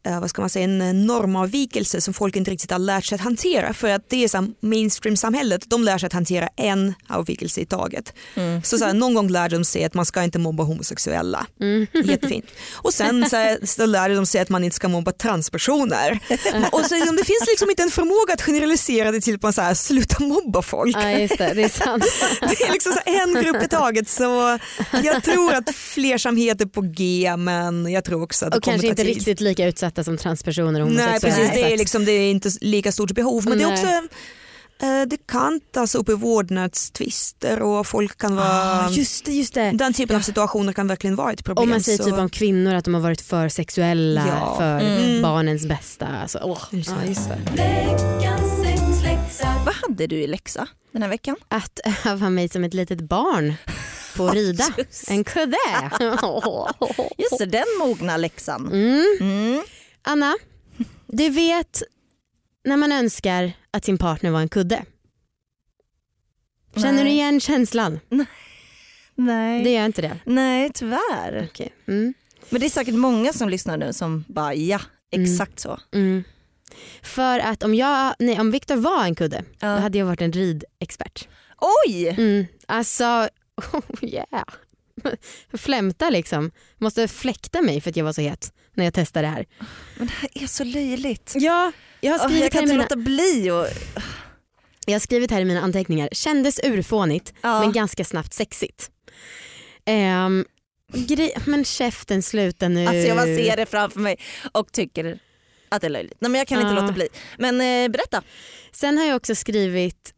[0.05, 3.21] vad ska man säga, en eh, normavvikelse som folk inte riktigt har lärt sig att
[3.21, 3.75] hantera.
[3.75, 8.15] För att det är här, mainstream-samhället, de lär sig att hantera en avvikelse i taget.
[8.35, 8.63] Mm.
[8.63, 11.47] Så, så här, någon gång lär de sig att man ska inte mobba homosexuella.
[11.61, 11.87] Mm.
[12.05, 12.47] Jättefint.
[12.73, 16.19] Och sen så, här, så lär de sig att man inte ska mobba transpersoner.
[16.73, 19.53] Och så, liksom, det finns liksom inte en förmåga att generalisera det till att man
[19.53, 20.97] så här, sluta mobba folk.
[20.97, 22.05] Ja just det, det är sant.
[22.41, 24.59] Det är liksom här en grupp i taget så
[25.05, 28.79] jag tror att flersamhet är på G men jag tror också att det Och kommer
[28.79, 29.15] kanske ta inte tid.
[29.15, 31.11] riktigt lika utsatta som transpersoner och homosexuella.
[31.13, 33.87] Nej precis, det är, liksom, det är inte lika stort behov men det är också
[33.87, 39.55] eh, det kan tas upp i vårdnadstvister och folk kan vara, Ah, just det, just
[39.55, 39.71] det.
[39.75, 41.63] den typen av situationer kan verkligen vara ett problem.
[41.63, 44.55] Om man säger så, typ om kvinnor att de har varit för sexuella Ja.
[44.59, 45.23] för Mm.
[45.23, 46.07] barnens bästa.
[46.07, 46.63] Alltså, åh.
[46.71, 46.97] Just det.
[47.03, 47.39] Ja, just det.
[49.65, 51.37] Vad hade du i läxa den här veckan?
[51.49, 53.55] Att öva mig som ett litet barn
[54.17, 55.11] på att rida just.
[55.11, 55.57] en kudde.
[57.19, 58.67] Just det, den mogna läxan.
[58.73, 59.19] Mm.
[59.21, 59.63] Mm.
[60.03, 60.35] Anna,
[61.07, 61.83] du vet
[62.65, 64.85] när man önskar att sin partner var en kudde.
[66.75, 67.05] Känner Nej.
[67.05, 68.01] du igen känslan?
[69.15, 69.65] Nej.
[69.65, 70.19] Det gör inte det?
[70.25, 71.49] Nej tyvärr.
[71.51, 71.73] Okej.
[71.87, 72.15] Mm.
[72.51, 75.81] Men det är säkert många som lyssnar nu som bara ja, exakt så.
[75.93, 76.25] Mm.
[77.03, 79.75] För att om, jag, nej, om Viktor var en kudde Ja.
[79.75, 81.29] då hade jag varit en ridexpert.
[81.87, 82.09] Oj!
[82.09, 82.47] Mm.
[82.67, 83.05] Alltså,
[83.73, 84.45] oh yeah.
[85.55, 86.51] Flämta liksom.
[86.79, 89.47] Måste fläkta mig för att jag var så het när jag testade det här.
[89.97, 91.33] Men det här är så löjligt.
[91.37, 93.67] Ja, jag har skrivit, jag kan inte mina, låta bli och...
[94.87, 96.09] jag har skrivit här i mina anteckningar.
[96.13, 97.61] Kändes urfånigt Ja.
[97.61, 98.91] men ganska snabbt sexigt.
[100.27, 100.45] Um,
[100.95, 102.87] grej, men käften sluta nu.
[102.87, 104.17] Alltså jag bara ser det framför mig
[104.53, 105.19] och tycker
[105.69, 106.17] att det är löjligt.
[106.21, 106.81] Nej men jag kan inte Ja.
[106.81, 107.09] låta bli.
[107.39, 108.23] Men eh, berätta.
[108.73, 110.15] Sen har jag också skrivit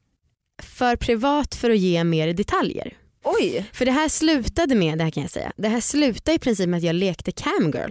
[0.63, 2.97] för privat för att ge mer detaljer.
[3.25, 3.71] Oj!
[3.73, 6.69] För det här slutade med, det här kan jag säga, det här slutade i princip
[6.69, 7.91] med att jag lekte camgirl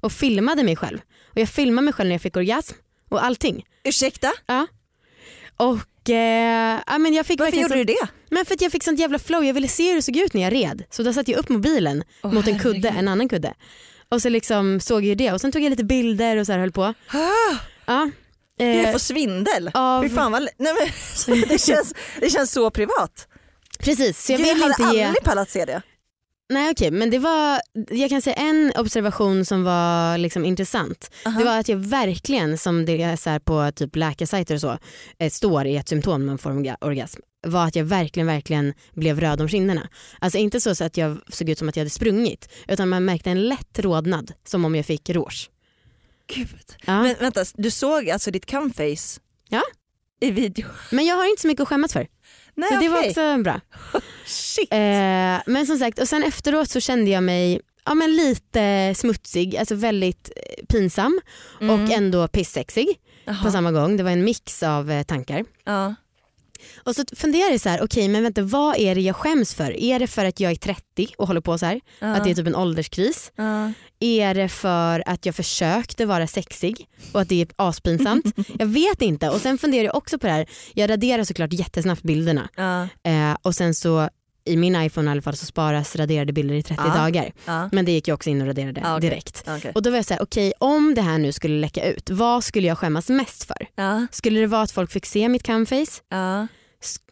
[0.00, 0.98] och filmade mig själv.
[1.24, 2.74] Och jag filmade mig själv när jag fick orgasm
[3.10, 3.64] och allting.
[3.84, 4.32] Ursäkta?
[5.56, 8.06] Och eh, ja, men jag fick Varför gjorde du det?
[8.30, 10.34] Men för att jag fick sånt jävla flow, jag ville se hur det såg ut
[10.34, 10.84] när jag red.
[10.90, 12.98] Så då satte jag upp mobilen Åh, mot en kudde, herregud.
[12.98, 13.54] en annan kudde.
[14.08, 16.58] Och så liksom såg jag det och sen tog jag lite bilder och så här
[16.58, 16.82] höll på.
[16.84, 16.94] Ah,
[17.86, 18.10] Ja.
[18.58, 19.70] Gud, Eh, jag får svindel.
[19.74, 20.48] av- Fy fan vad...
[20.58, 20.74] Nej,
[21.28, 23.28] men, det, känns, det känns så privat.
[23.78, 25.02] Precis, så jag Gud, vill hade inte ge...
[25.04, 25.82] aldrig pallat se det.
[26.48, 27.60] Nej okej men det var,
[27.90, 31.10] jag kan säga en observation som var liksom intressant.
[31.26, 31.38] Aha.
[31.38, 34.78] Det var att jag verkligen, som det är så på typ läkarsajter och så,
[35.18, 39.20] eh, står i ett symptom man får orga- orgasm, var att jag verkligen, verkligen blev
[39.20, 39.88] röd om kinderna.
[40.18, 43.04] Alltså inte så, så att jag såg ut som att jag hade sprungit, utan man
[43.04, 45.50] märkte en lätt rodnad, som om jag fick rouge.
[46.34, 46.48] Gud.
[46.86, 46.92] Ja.
[46.94, 49.62] Men, Men vänta, du såg alltså ditt camface Ja.
[50.20, 50.66] i video?
[50.90, 52.06] jag har inte så mycket att skämmas för,
[52.56, 53.08] Nej, så det var okej.
[53.10, 53.60] också bra.
[54.26, 54.72] Shit.
[54.72, 54.78] Eh,
[55.46, 59.74] men som sagt, och sen efteråt så kände jag mig ja, men lite smutsig, alltså
[59.74, 61.20] väldigt eh, pinsam
[61.60, 61.84] Mm.
[61.84, 62.86] och ändå pissexig
[63.24, 63.50] på Jaha.
[63.50, 63.96] samma gång.
[63.96, 65.44] Det var en mix av eh, tankar.
[65.64, 65.94] Ja.
[66.84, 69.76] Och så funderar jag så här, okej men vänta vad är det jag skäms för?
[69.80, 71.80] Är det för att jag är 30 och håller på så här?
[71.98, 72.06] Ja.
[72.14, 73.32] Att det är typ en ålderskris?
[73.36, 73.72] Ja.
[74.00, 78.24] Är det för att jag försökte vara sexig och att det är aspinsamt?
[78.58, 79.30] jag vet inte.
[79.30, 82.82] Och sen funderar jag också på det här, jag raderar såklart jättesnabbt bilderna Ja.
[83.10, 84.08] eh, och sen så
[84.46, 86.94] i min iPhone i alla fall så sparas raderade bilder i 30 Ja.
[86.96, 87.32] dagar.
[87.44, 87.68] Ja.
[87.72, 89.10] Men det gick jag också in och raderade Ja, okej.
[89.10, 89.44] direkt.
[89.48, 89.72] Okej.
[89.74, 92.66] Och då var jag såhär, okej om det här nu skulle läcka ut, vad skulle
[92.66, 93.66] jag skämmas mest för?
[94.10, 96.02] Skulle det vara att folk fick se mitt camface?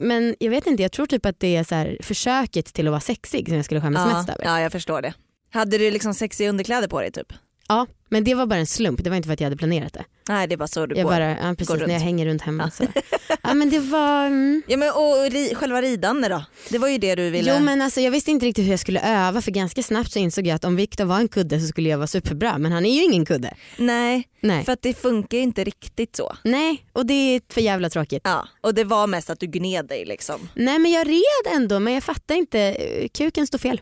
[0.01, 2.91] Men jag vet inte, jag tror typ att det är så här, försöket till att
[2.91, 4.45] vara sexig som jag skulle skämmas mest över.
[4.45, 5.15] ja, jag förstår det.
[5.53, 7.33] Hade du liksom sexiga underkläder på dig typ?
[7.69, 9.93] Ja, men det var bara en slump, det var inte för att jag hade planerat
[9.93, 10.05] det.
[10.29, 11.11] Nej det är bara så du Jag går.
[11.11, 11.87] bara, ja, precis, går runt.
[11.87, 12.71] när jag hänger runt hemma.
[12.71, 12.85] Så.
[13.43, 14.63] Ja, men det var, mm.
[14.69, 16.45] Ja, men, och ri, själva ridande då?
[16.71, 17.55] Det var ju det du ville...
[17.57, 20.19] Jo men alltså, jag visste inte riktigt hur jag skulle öva för ganska snabbt så
[20.19, 22.87] insåg jag att om Viktor var en kudde så skulle jag vara superbra men han
[22.87, 23.55] är ju ingen kudde.
[23.77, 26.37] Nej, Nej, för att det funkar ju inte riktigt så.
[26.45, 28.23] Nej och det är för jävla tråkigt.
[28.25, 30.49] Ja, och det var mest att du gned dig liksom.
[30.55, 32.77] Nej men jag red ändå men jag fattar inte,
[33.15, 33.81] kuken står fel.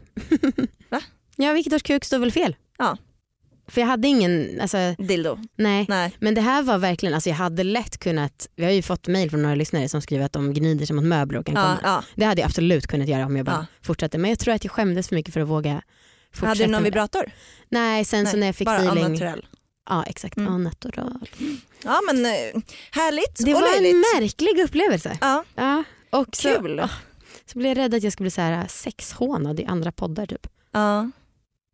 [0.88, 1.00] Va?
[1.36, 2.56] Ja Viktors kuk står väl fel.
[2.78, 2.96] Ja.
[3.72, 5.38] För jag hade ingen, alltså Dildo.
[5.56, 5.86] nej.
[5.88, 6.16] Nej.
[6.20, 9.30] Men det här var verkligen, alltså jag hade lätt kunnat, vi har ju fått mail
[9.30, 11.78] från några lyssnare som skriver att de gnider sig mot möbler och kan Ja, komma.
[11.82, 12.04] ja.
[12.14, 13.66] Det hade jag absolut kunnat göra om jag bara Ja.
[13.86, 14.18] fortsatte.
[14.18, 15.82] Men jag tror att jag skämdes för mycket för att våga
[16.32, 16.46] fortsätta.
[16.48, 17.24] Hade du någon vibrator?
[17.68, 19.12] Nej, sen så Nej, när jag fick bara feeling.
[19.12, 19.46] natural.
[19.90, 20.48] Ja exakt, Mm.
[20.48, 20.62] mm.
[20.64, 21.18] natural.
[21.84, 22.30] Ja men eh,
[22.90, 23.94] härligt Det var löjligt.
[23.94, 25.18] en märklig upplevelse.
[25.20, 26.80] Ja, Ja, och så, kul.
[26.80, 26.90] åh,
[27.46, 30.46] så blev jag rädd att jag skulle bli så här sexhånad i andra poddar typ.
[30.72, 31.10] Ja.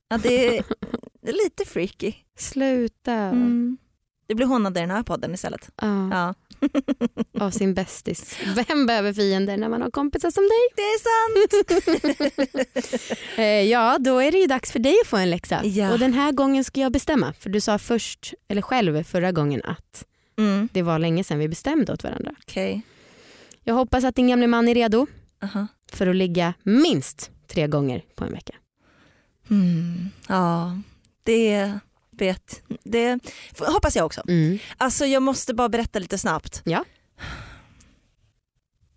[0.08, 0.62] ja det,
[1.22, 2.12] lite freaky.
[2.38, 3.12] Sluta.
[3.12, 3.78] Mm.
[4.26, 5.70] Du blir hånad i den här podden istället.
[5.82, 6.34] Ja, Ja.
[7.46, 8.38] av sin bästis.
[8.68, 10.68] Vem behöver fiender när man har kompisar som dig?
[10.76, 12.48] Det är sant.
[13.36, 15.64] Eh, ja, då är det ju dags för dig att få en läxa.
[15.64, 15.92] Ja.
[15.92, 17.32] Och den här gången ska jag bestämma.
[17.32, 20.04] För du sa först, eller själv förra gången att
[20.38, 20.68] Mm.
[20.72, 22.34] det var länge sedan vi bestämde åt varandra.
[22.42, 22.82] Okej.
[23.64, 25.06] Jag hoppas att din gamle man är redo
[25.42, 25.66] Aha.
[25.92, 28.54] för att ligga minst tre gånger på en vecka.
[29.50, 30.08] Mm.
[30.28, 30.78] Ja,
[31.28, 31.72] det
[32.10, 33.18] vet det
[33.58, 34.22] hoppas jag också.
[34.28, 34.58] Mm.
[34.76, 36.62] Alltså jag måste bara berätta lite snabbt.
[36.64, 36.84] Ja.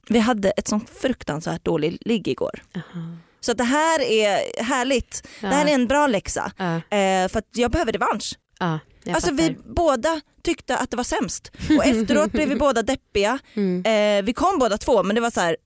[0.09, 2.61] Vi hade ett sånt fruktansvärt dåligt ligg igår.
[2.75, 3.17] Aha.
[3.39, 5.27] Så det här är härligt.
[5.41, 5.49] Ja.
[5.49, 6.51] Det här är en bra läxa.
[6.57, 8.35] Ja, Eh, för jag behöver revansch.
[8.59, 8.79] ja,
[9.13, 9.73] Alltså vi fattar.
[9.73, 13.39] båda tyckte att det var sämst och efteråt blev vi båda deppiga.
[13.53, 13.85] Mm.
[13.85, 15.57] Eh, vi kom båda två men det var så här.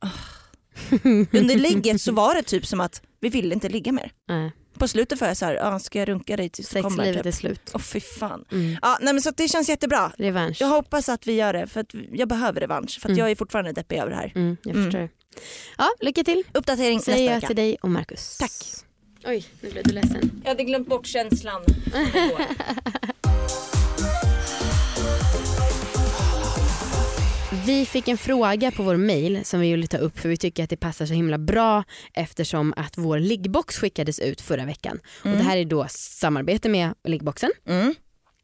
[1.39, 4.11] Under ligget så var det typ som att vi ville inte ligga mer.
[4.27, 6.95] Nej, På slutet var jag så här, ah, ska jag runka dig tills du kommer?
[7.03, 7.25] Sexlivet Typ.
[7.25, 7.71] är slut.
[7.73, 8.45] Åh fy fan.
[8.51, 8.77] Mm.
[8.81, 10.11] Ja, nej, men så det känns jättebra.
[10.17, 10.57] Revansch.
[10.61, 13.19] Jag hoppas att vi gör det för att jag behöver revansch för att Mm.
[13.19, 14.31] jag är fortfarande deppig över det här.
[14.35, 14.85] Mm, jag Mm.
[14.85, 15.09] förstår det.
[15.77, 17.47] Ja, lycka till Uppdatering säger nästa jag vecka.
[17.47, 18.37] till dig och Marcus.
[18.37, 18.51] Tack.
[19.27, 20.41] Oj, nu blev du ledsen.
[20.43, 21.61] Jag hade glömt bort känslan.
[27.65, 30.63] Vi fick en fråga på vår mail som vi ville ta upp för vi tycker
[30.63, 34.99] att det passar så himla bra eftersom att vår liggbox skickades ut förra veckan.
[35.23, 37.51] Och det här är då samarbete med liggboxen.
[37.67, 37.95] Mm.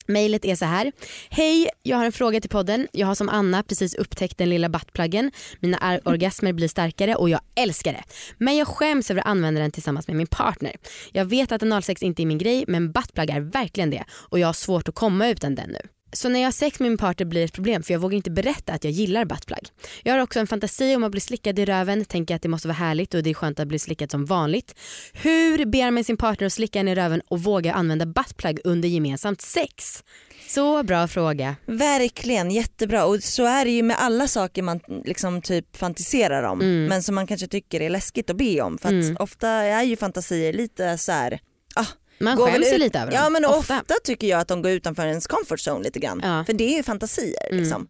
[0.07, 0.91] Mejlet är så här.
[1.29, 2.87] Hej, jag har en fråga till podden.
[2.91, 5.31] Jag har som Anna precis upptäckt den lilla buttpluggen.
[5.59, 8.03] Mina ar- orgasmer blir starkare och jag älskar det.
[8.37, 10.75] Men jag skäms över att använda den tillsammans med min partner.
[11.11, 14.47] Jag vet att analsex inte är min grej men buttplug är verkligen det och jag
[14.47, 15.79] har svårt att komma utan den nu.
[16.13, 18.15] Så när jag har sex med min partner blir det ett problem för jag vågar
[18.15, 19.67] inte berätta att jag gillar buttplug.
[20.03, 22.67] Jag har också en fantasi om att bli slickad i röven, tänker att det måste
[22.67, 24.75] vara härligt och det är skönt att bli slickad som vanligt.
[25.13, 28.89] Hur ber man sin partner att slicka en i röven och våga använda buttplug under
[28.89, 30.03] gemensamt sex?
[30.47, 31.55] Så bra fråga.
[31.65, 33.05] Verkligen, jättebra.
[33.05, 37.15] Och så är det ju med alla saker man liksom typ fantiserar om men som
[37.15, 38.77] man kanske tycker är läskigt att be om.
[38.77, 41.39] För att ofta är ju fantasier lite så här.
[41.75, 41.85] Ah,
[42.21, 43.21] Man går skäms ju lite över dem.
[43.23, 43.81] Ja men ofta.
[43.81, 43.93] Ofta.
[44.03, 46.21] tycker jag att de går utanför ens comfort zone lite grann.
[46.23, 46.43] Ja.
[46.45, 47.51] För det är ju fantasier.
[47.51, 47.87] Liksom.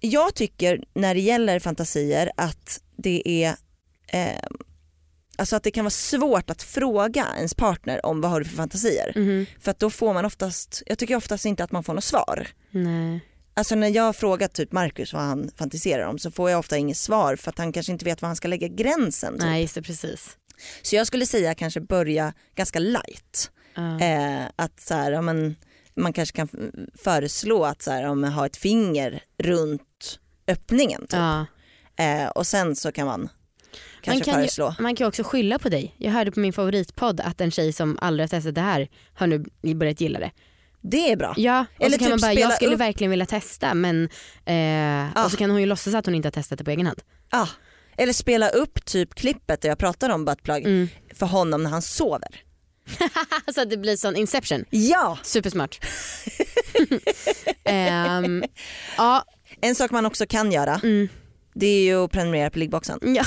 [0.00, 3.56] Jag tycker när det gäller fantasier att det är
[4.08, 4.48] eh,
[5.38, 8.56] Alltså att det kan vara svårt att fråga ens partner om vad har du för
[8.56, 9.12] fantasier.
[9.16, 9.46] Mhm.
[9.60, 12.48] För att då får man oftast, jag tycker oftast inte att man får något svar.
[12.70, 13.20] Nej.
[13.54, 16.76] Alltså när jag har frågat typ Marcus vad han fantiserar om så får jag ofta
[16.76, 19.32] inget svar för att han kanske inte vet var han ska lägga gränsen.
[19.32, 19.42] Typ.
[19.42, 20.36] Nej just det precis.
[20.82, 23.50] Så jag skulle säga kanske börja ganska light.
[23.74, 24.00] Ja.
[24.00, 25.56] Eh, att så här, ja, men,
[25.96, 26.48] man kanske kan
[26.94, 30.18] föreslå att så här, om man har ett finger runt
[30.48, 31.12] öppningen typ.
[31.12, 31.46] Ja.
[31.96, 33.28] eh, och sen så kan man
[34.06, 35.94] Man kan, ju, man kan också skylla på dig.
[35.98, 39.26] Jag hörde på min favoritpodd att en tjej som aldrig har testat det här har
[39.26, 40.30] nu börjat gilla det.
[40.80, 41.34] Det är bra.
[41.36, 44.08] Ja, och Eller så kan typ man bara, jag skulle upp- verkligen vilja testa men
[44.44, 46.86] eh, och så kan hon ju låtsas att hon inte har testat det på egen
[46.86, 47.00] hand.
[47.30, 47.46] Ah.
[47.98, 50.88] Eller spela upp typ klippet där jag pratar om buttplug Mm.
[51.14, 52.42] för honom när han sover.
[53.54, 54.64] så att det blir sån inception.
[54.70, 55.18] Ja!
[55.22, 55.84] Supersmart.
[57.64, 58.44] Ehm,
[58.96, 59.24] ja,
[59.60, 61.08] En sak man också kan göra Mm.
[61.54, 62.98] det är ju att prenumerera på liggboxen.
[63.02, 63.24] ja.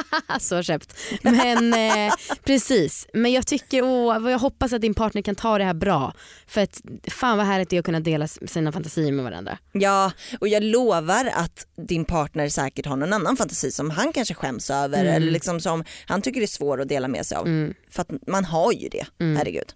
[0.40, 0.98] så köpt.
[1.22, 5.64] Men eh, precis, men jag tycker, åh, jag hoppas att din partner kan ta det
[5.64, 6.12] här bra.
[6.46, 6.80] För att
[7.10, 9.58] fan vad härligt det är att kunna dela sina fantasier med varandra.
[9.72, 14.34] Ja, och jag lovar att din partner säkert har någon annan fantasi som han kanske
[14.34, 15.14] skäms över Mm.
[15.14, 17.44] eller liksom som han tycker är svår att dela med sig av.
[17.90, 19.36] För att man har ju det, Mm.
[19.36, 19.72] herregud.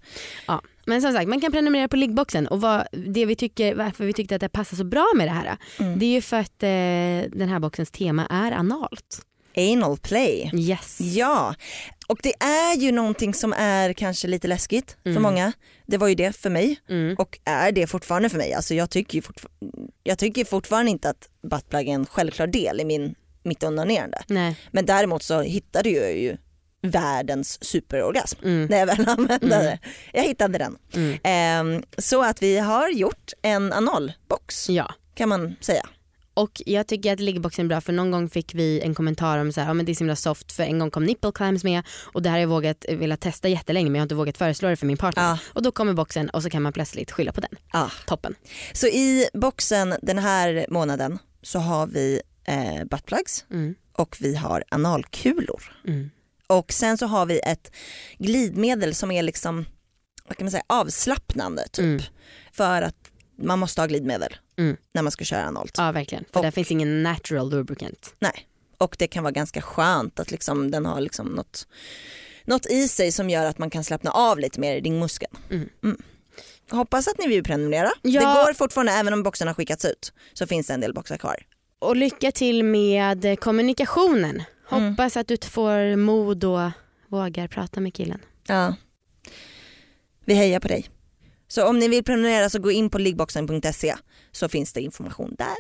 [0.46, 0.62] Ja.
[0.86, 4.12] Men som sagt, man kan prenumerera på liggboxen och vad, det vi tycker, varför vi
[4.12, 5.56] tyckte att det passar så bra med det här
[5.96, 9.20] det är ju för att eh, den här boxens tema är analt.
[9.56, 10.50] Anal play.
[10.54, 10.98] Yes.
[11.00, 11.54] Ja,
[12.06, 15.22] och det är ju någonting som är kanske lite läskigt för Mm.
[15.22, 15.52] många.
[15.86, 17.14] Det var ju det för mig Mm.
[17.18, 18.52] och är det fortfarande för mig.
[18.54, 19.50] Alltså jag, tycker ju fortfar-
[20.02, 24.22] jag tycker fortfarande inte att buttplug är en självklar del i min, mitt onanerande.
[24.26, 24.56] Nej.
[24.70, 26.36] Men däremot så hittade jag ju
[26.82, 28.66] världens superorgasm Mm.
[28.66, 29.78] när jag väl använde det.
[30.12, 30.78] Jag hittade den.
[30.94, 31.18] Mm.
[31.24, 34.94] Ehm, så att vi har gjort en analbox Ja.
[35.14, 35.86] kan man säga.
[36.34, 39.52] Och jag tycker att liggboxen är bra för någon gång fick vi en kommentar om
[39.52, 41.64] så här, ja, men det är så himla soft för en gång kom nipple climbs
[41.64, 44.38] med och det här har jag vågat, velat testa jättelänge men jag har inte vågat
[44.38, 45.22] föreslå det för min partner.
[45.22, 45.38] Ja.
[45.52, 47.50] Och då kommer boxen och så kan man plötsligt skylla på den.
[47.72, 47.90] Ah.
[48.06, 48.34] Toppen.
[48.72, 53.74] Så i boxen den här månaden så har vi eh, buttplugs Mm.
[53.92, 55.62] och vi har analkulor.
[55.86, 56.10] Mm.
[56.46, 57.72] Och sen så har vi ett
[58.18, 59.64] glidmedel som är liksom
[60.28, 61.84] vad kan man säga, avslappnande typ.
[61.84, 62.02] Mm.
[62.52, 62.96] För att
[63.38, 64.76] man måste ha glidmedel Mm.
[64.94, 65.74] när man ska köra analt.
[65.78, 66.24] Ja verkligen.
[66.32, 68.14] För Och- där finns ingen natural lubricant.
[68.18, 68.48] Nej.
[68.78, 71.66] Och det kan vara ganska skönt att liksom, den har liksom något,
[72.44, 75.36] något i sig som gör att man kan slappna av lite mer i ringmuskeln.
[75.50, 75.68] Mm.
[75.84, 75.96] Mm.
[76.70, 77.92] Hoppas att ni vill prenumerera.
[78.02, 78.20] Ja.
[78.20, 81.16] Det går fortfarande, även om boxarna har skickats ut så finns det en del boxar
[81.16, 81.36] kvar.
[81.78, 84.42] Och lycka till med kommunikationen.
[84.68, 86.70] Hoppas att du får mod och
[87.08, 88.20] vågar prata med killen.
[88.46, 88.74] Ja.
[90.24, 90.88] Vi hejar på dig.
[91.48, 93.94] Så om ni vill prenumerera så gå in på liggboxen.se
[94.32, 95.56] så finns det information där.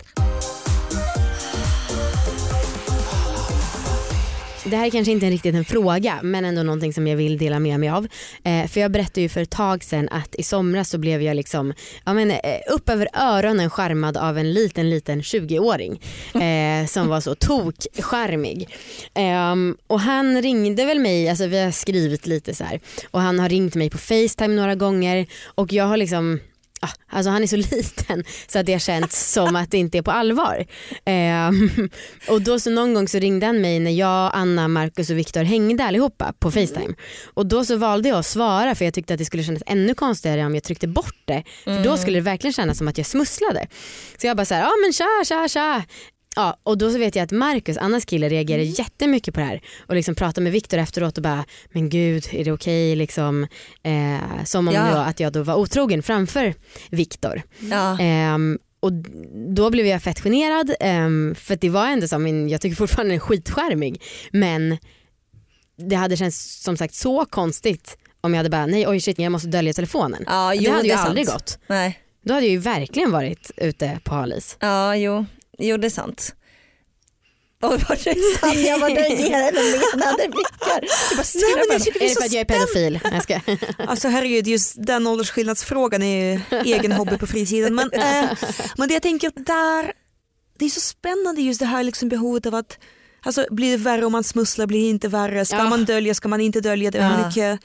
[4.64, 7.58] Det här är kanske inte riktigt en fråga men ändå någonting som jag vill dela
[7.58, 8.08] med mig av.
[8.44, 11.36] Eh, för jag berättade ju för ett tag sedan att i somras så blev jag
[11.36, 12.36] liksom ja, men, eh,
[12.74, 16.00] upp över öronen skärmad av en liten liten 20-åring
[16.34, 18.68] eh, som var så tokskärmig.
[19.14, 19.54] Eh,
[19.86, 22.80] och han ringde väl mig, alltså vi har skrivit lite så här
[23.10, 26.40] och han har ringt mig på Facetime några gånger och jag har liksom
[27.10, 30.02] Alltså han är så liten så att det har känts som att det inte är
[30.02, 30.66] på allvar.
[31.04, 31.70] Ehm,
[32.28, 35.42] och då så någon gång så ringde han mig när jag, Anna, Marcus och Viktor
[35.42, 36.94] hängde allihopa på Facetime.
[37.34, 39.94] Och då så valde jag att svara för jag tyckte att det skulle kännas ännu
[39.94, 41.44] konstigare om jag tryckte bort det.
[41.64, 43.66] För då skulle det verkligen kännas som att jag smusslade.
[44.20, 45.84] Så jag bara så här, ja men tja tja tja.
[46.36, 49.62] Ja, och då så vet jag att Marcus, Annas kille, reagerade jättemycket på det här
[49.86, 53.46] och liksom pratade med Viktor efteråt och bara, men gud är det okej liksom?
[53.82, 54.90] Eh, som om Ja.
[54.90, 56.54] jag, att jag då var otrogen framför
[56.90, 57.42] Viktor.
[57.60, 57.98] Ja.
[58.00, 58.92] Ehm, och
[59.56, 63.16] då blev jag fett generad ehm, för det var ändå som jag tycker fortfarande den
[63.16, 64.78] är skitskärmig men
[65.88, 69.32] det hade känts som sagt så konstigt om jag hade bara nej oj shit jag
[69.32, 70.24] måste dölja telefonen.
[70.26, 71.08] Ja, det jo, hade ju är sant.
[71.08, 71.58] aldrig gått.
[71.66, 71.98] Nej.
[72.24, 74.56] Då hade jag ju verkligen varit ute på halis.
[74.60, 75.26] Ja, jo,
[75.62, 76.34] jo det är sant.
[77.62, 79.60] Och vad det Tanja vad den ger henne
[79.96, 80.80] menade blickar.
[81.34, 83.00] Nej, men jag tycker det Är är det så för att jag är pedofil?
[83.12, 83.40] Jag ska.
[83.90, 86.40] Alltså herregud, just den åldersskillnadsfrågan är ju
[86.74, 87.74] egen hobby på fritiden.
[87.74, 88.30] Men, eh,
[88.76, 89.92] men det jag tänker där,
[90.58, 92.78] det är så spännande just det här liksom behovet av att
[93.24, 95.44] Alltså blir det värre om man smusslar, blir det inte värre?
[95.44, 95.64] Ska Ja.
[95.68, 96.90] man dölja, ska man inte dölja?
[96.90, 97.02] Det?
[97.02, 97.26] Hur Ja.
[97.28, 97.60] mycket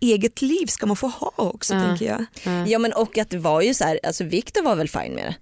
[0.00, 1.82] eget liv ska man få ha också Ja.
[1.82, 2.24] tänker jag.
[2.68, 5.24] Ja men och att det var ju så här, alltså Viktor var väl fin med
[5.24, 5.34] det.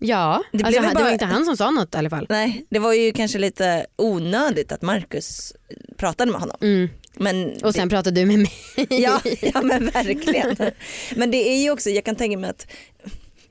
[0.00, 2.26] Ja, Det alltså, det bara- var inte han som sa något i alla fall.
[2.28, 5.52] Nej, det var ju kanske lite onödigt att Marcus
[5.96, 6.56] pratade med honom.
[6.60, 6.88] Mm.
[7.16, 8.52] Men Och sen pratade du med mig.
[9.02, 10.56] Ja, ja men verkligen.
[11.16, 12.66] Men det är ju också, jag kan tänka mig att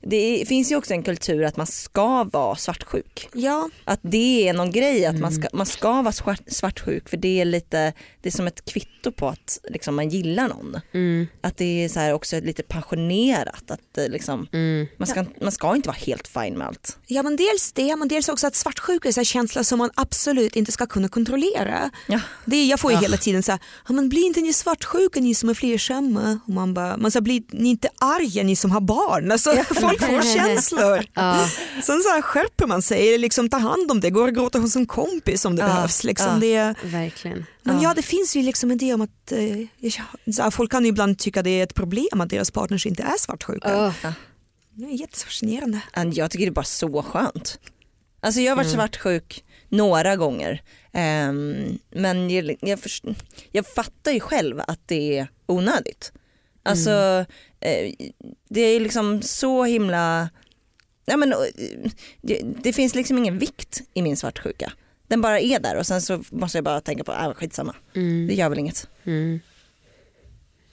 [0.05, 3.29] det är, finns ju också en kultur att man ska vara svartsjuk.
[3.33, 7.17] Ja, Att det är någon grej att man ska, man ska vara svart, svartsjuk för
[7.17, 10.79] det är lite, det är som ett kvitto på att liksom, man gillar någon.
[10.91, 13.71] Mm, Att det är så här också lite passionerat.
[13.71, 14.87] Att liksom, mm.
[14.97, 16.97] man, ska, man ska inte vara helt fin med allt.
[17.07, 19.89] ja men dels det, men dels också att svartsjuka är så här känsla som man
[19.95, 21.89] absolut inte ska kunna kontrollera.
[22.07, 22.19] Ja.
[22.45, 23.01] Det är, jag får ju Ja.
[23.01, 26.39] hela tiden så här, ja, men blir inte ni svartsjuka ni som är flersamma?
[26.47, 29.31] Och man bara, man så här, blir ni inte arga ni som har barn?
[29.31, 29.49] Alltså,
[29.99, 31.05] folk får känslor.
[31.13, 31.49] Ja.
[31.83, 34.59] Sen så här skärper man sig, eller liksom tar hand om det, går och gråter
[34.59, 36.03] hos en kompis om det Ja, behövs.
[36.03, 36.35] Liksom ja.
[36.39, 37.45] det, Verkligen.
[37.63, 37.83] men Ja.
[37.83, 40.83] ja det finns ju liksom en idé om att eh, jag- så här, folk kan
[40.83, 43.93] ju ibland tycka det är ett problem att deras partners inte är svartsjuka.
[44.75, 45.79] Det är jättefascinerande.
[46.13, 47.59] Jag tycker det är bara så skönt.
[48.21, 48.77] Alltså jag har varit Mm.
[48.77, 50.61] svartsjuk några gånger.
[50.93, 51.55] Ehm,
[51.91, 53.03] men jag, jag, först,
[53.51, 56.11] jag fattar ju själv att det är onödigt.
[56.65, 57.25] Alltså Mm.
[57.65, 57.91] Eh,
[58.49, 60.29] det är liksom så himla,
[61.05, 61.33] ja, men,
[62.21, 64.73] det, det finns liksom ingen vikt i min svartsjuka.
[65.07, 67.99] Den bara är där och sen så måste jag bara tänka på, äh, skitsamma, det
[67.99, 68.35] Mm.
[68.35, 68.87] gör väl inget.
[69.03, 69.39] Mm.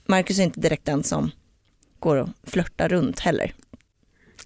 [0.07, 1.30] Marcus är inte direkt den som
[1.99, 3.55] går och flörtar runt heller.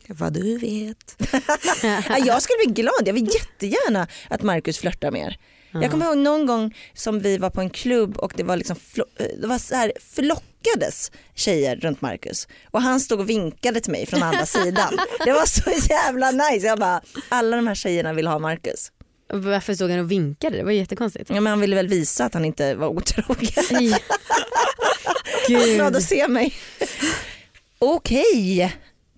[0.09, 1.17] Vad du vet.
[1.83, 5.39] Ja, jag skulle bli glad, jag vill jättegärna att Marcus flörtar mer.
[5.83, 8.77] Jag kommer ihåg någon gång som vi var på en klubb och det var, liksom
[8.97, 13.93] eh, det var så här flockades tjejer runt Marcus och han stod och vinkade till
[13.93, 14.99] mig från andra sidan.
[15.25, 16.67] Det var så jävla nice.
[16.67, 18.91] Jag bara, alla de här tjejerna vill ha Marcus.
[19.33, 20.57] Varför stod han och vinkade?
[20.57, 21.31] Det var jättekonstigt.
[21.31, 23.65] Ja, men han ville väl visa att han inte var otrogen.
[23.71, 23.95] Nej.
[25.49, 25.97] Glad Gud.
[25.97, 26.55] att se mig.
[27.79, 28.75] Okej,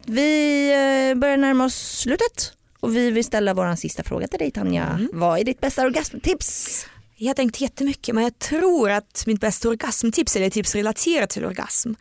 [0.07, 4.51] vi eh, börjar närma oss slutet och vi vill ställa vår sista fråga till dig
[4.51, 5.01] Tanja.
[5.13, 6.87] Vad är ditt bästa orgasmtips?
[7.17, 11.45] Jag har tänkt jättemycket men jag tror att mitt bästa orgasmtips, eller tips relaterat till
[11.45, 11.93] orgasm,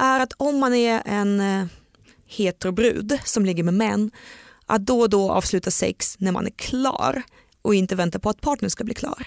[0.00, 1.66] är att om man är en eh,
[2.26, 4.10] heterobrud som ligger med män,
[4.66, 7.22] att då och då avsluta sex när man är klar
[7.62, 9.26] och inte vänta på att partnern ska bli klar.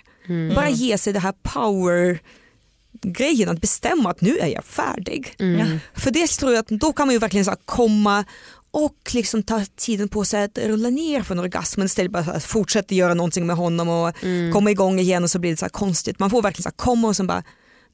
[0.56, 2.20] Bara ge sig det här power
[3.01, 5.36] grejen att bestämma att nu är jag färdig.
[5.39, 5.80] Mm.
[5.93, 8.26] För det tror jag att då kan man ju verkligen så komma
[8.74, 12.95] och liksom ta tiden på sig att rulla ner från orgasmen istället för att fortsätta
[12.95, 14.15] göra någonting med honom och
[14.53, 16.19] komma igång igen och så blir det så här konstigt.
[16.19, 17.43] Man får verkligen så här komma och sen bara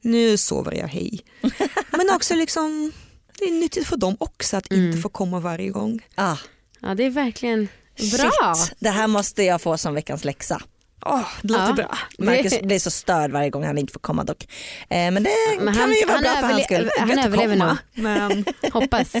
[0.02, 1.20] nu sover jag hej.
[1.90, 2.92] Men också liksom
[3.38, 6.00] det är nyttigt för dem också att inte få komma varje gång.
[6.14, 6.36] Ah,
[6.80, 7.68] Ja det är verkligen
[8.16, 8.54] bra.
[8.54, 10.62] Shit, det här måste jag få som veckans läxa.
[11.06, 11.72] Åh, det låter Ja.
[11.72, 11.98] bra.
[12.18, 14.44] Marcus Det- blir så störd varje gång han inte får komma dock.
[14.90, 16.90] Eh, men det Men kan han- ju vara han bra för hans skull.
[16.98, 17.76] han överlever nog.
[17.94, 19.12] Men Hoppas.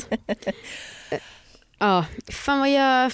[1.80, 3.12] Ja, fan vad jag...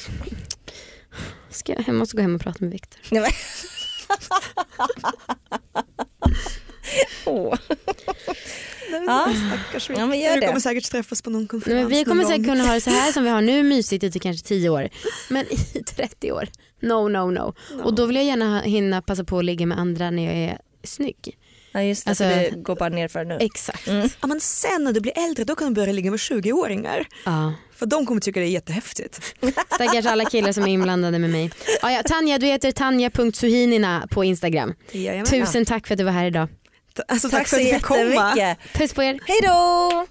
[1.51, 3.01] Ska jag, jag måste gå hem och prata med Viktor.
[3.11, 3.31] Nej, men-
[7.27, 7.55] Åh.
[9.07, 9.29] Ja.
[9.51, 10.47] stackars Ja, men gör Vi det.
[10.47, 12.81] kommer säkert träffas på någon Nej, konferens men vi kommer någon säkert kunna ha det
[12.81, 14.89] så här som vi har nu mysigt i kanske 10 år.
[15.29, 16.49] Men i 30 år,
[16.83, 17.55] no no no.
[17.83, 20.59] Och då vill jag gärna hinna passa på att ligga med andra när jag är
[20.85, 21.37] snygg.
[21.73, 23.39] Ja just det, Alltså- för det går bara ner för nu.
[23.41, 23.89] Exakt.
[23.89, 24.09] Mm.
[24.21, 27.07] Ja, men sen när du blir äldre då kan du börja ligga med 20-åringar.
[27.25, 27.53] Ja.
[27.79, 29.21] För de kommer tycka det är jättehäftigt.
[29.75, 31.51] Stackars alla killar som är inblandade med mig.
[31.83, 34.75] Ja, ja, Tanja, du heter tanja.suhinina på Instagram.
[34.93, 35.27] Jajamän.
[35.27, 36.49] Tusen tack för att du var här idag.
[37.09, 38.57] Alltså, Tack, tack, för att du fick komma.
[38.73, 39.21] Puss på er.
[39.27, 40.07] Hej då!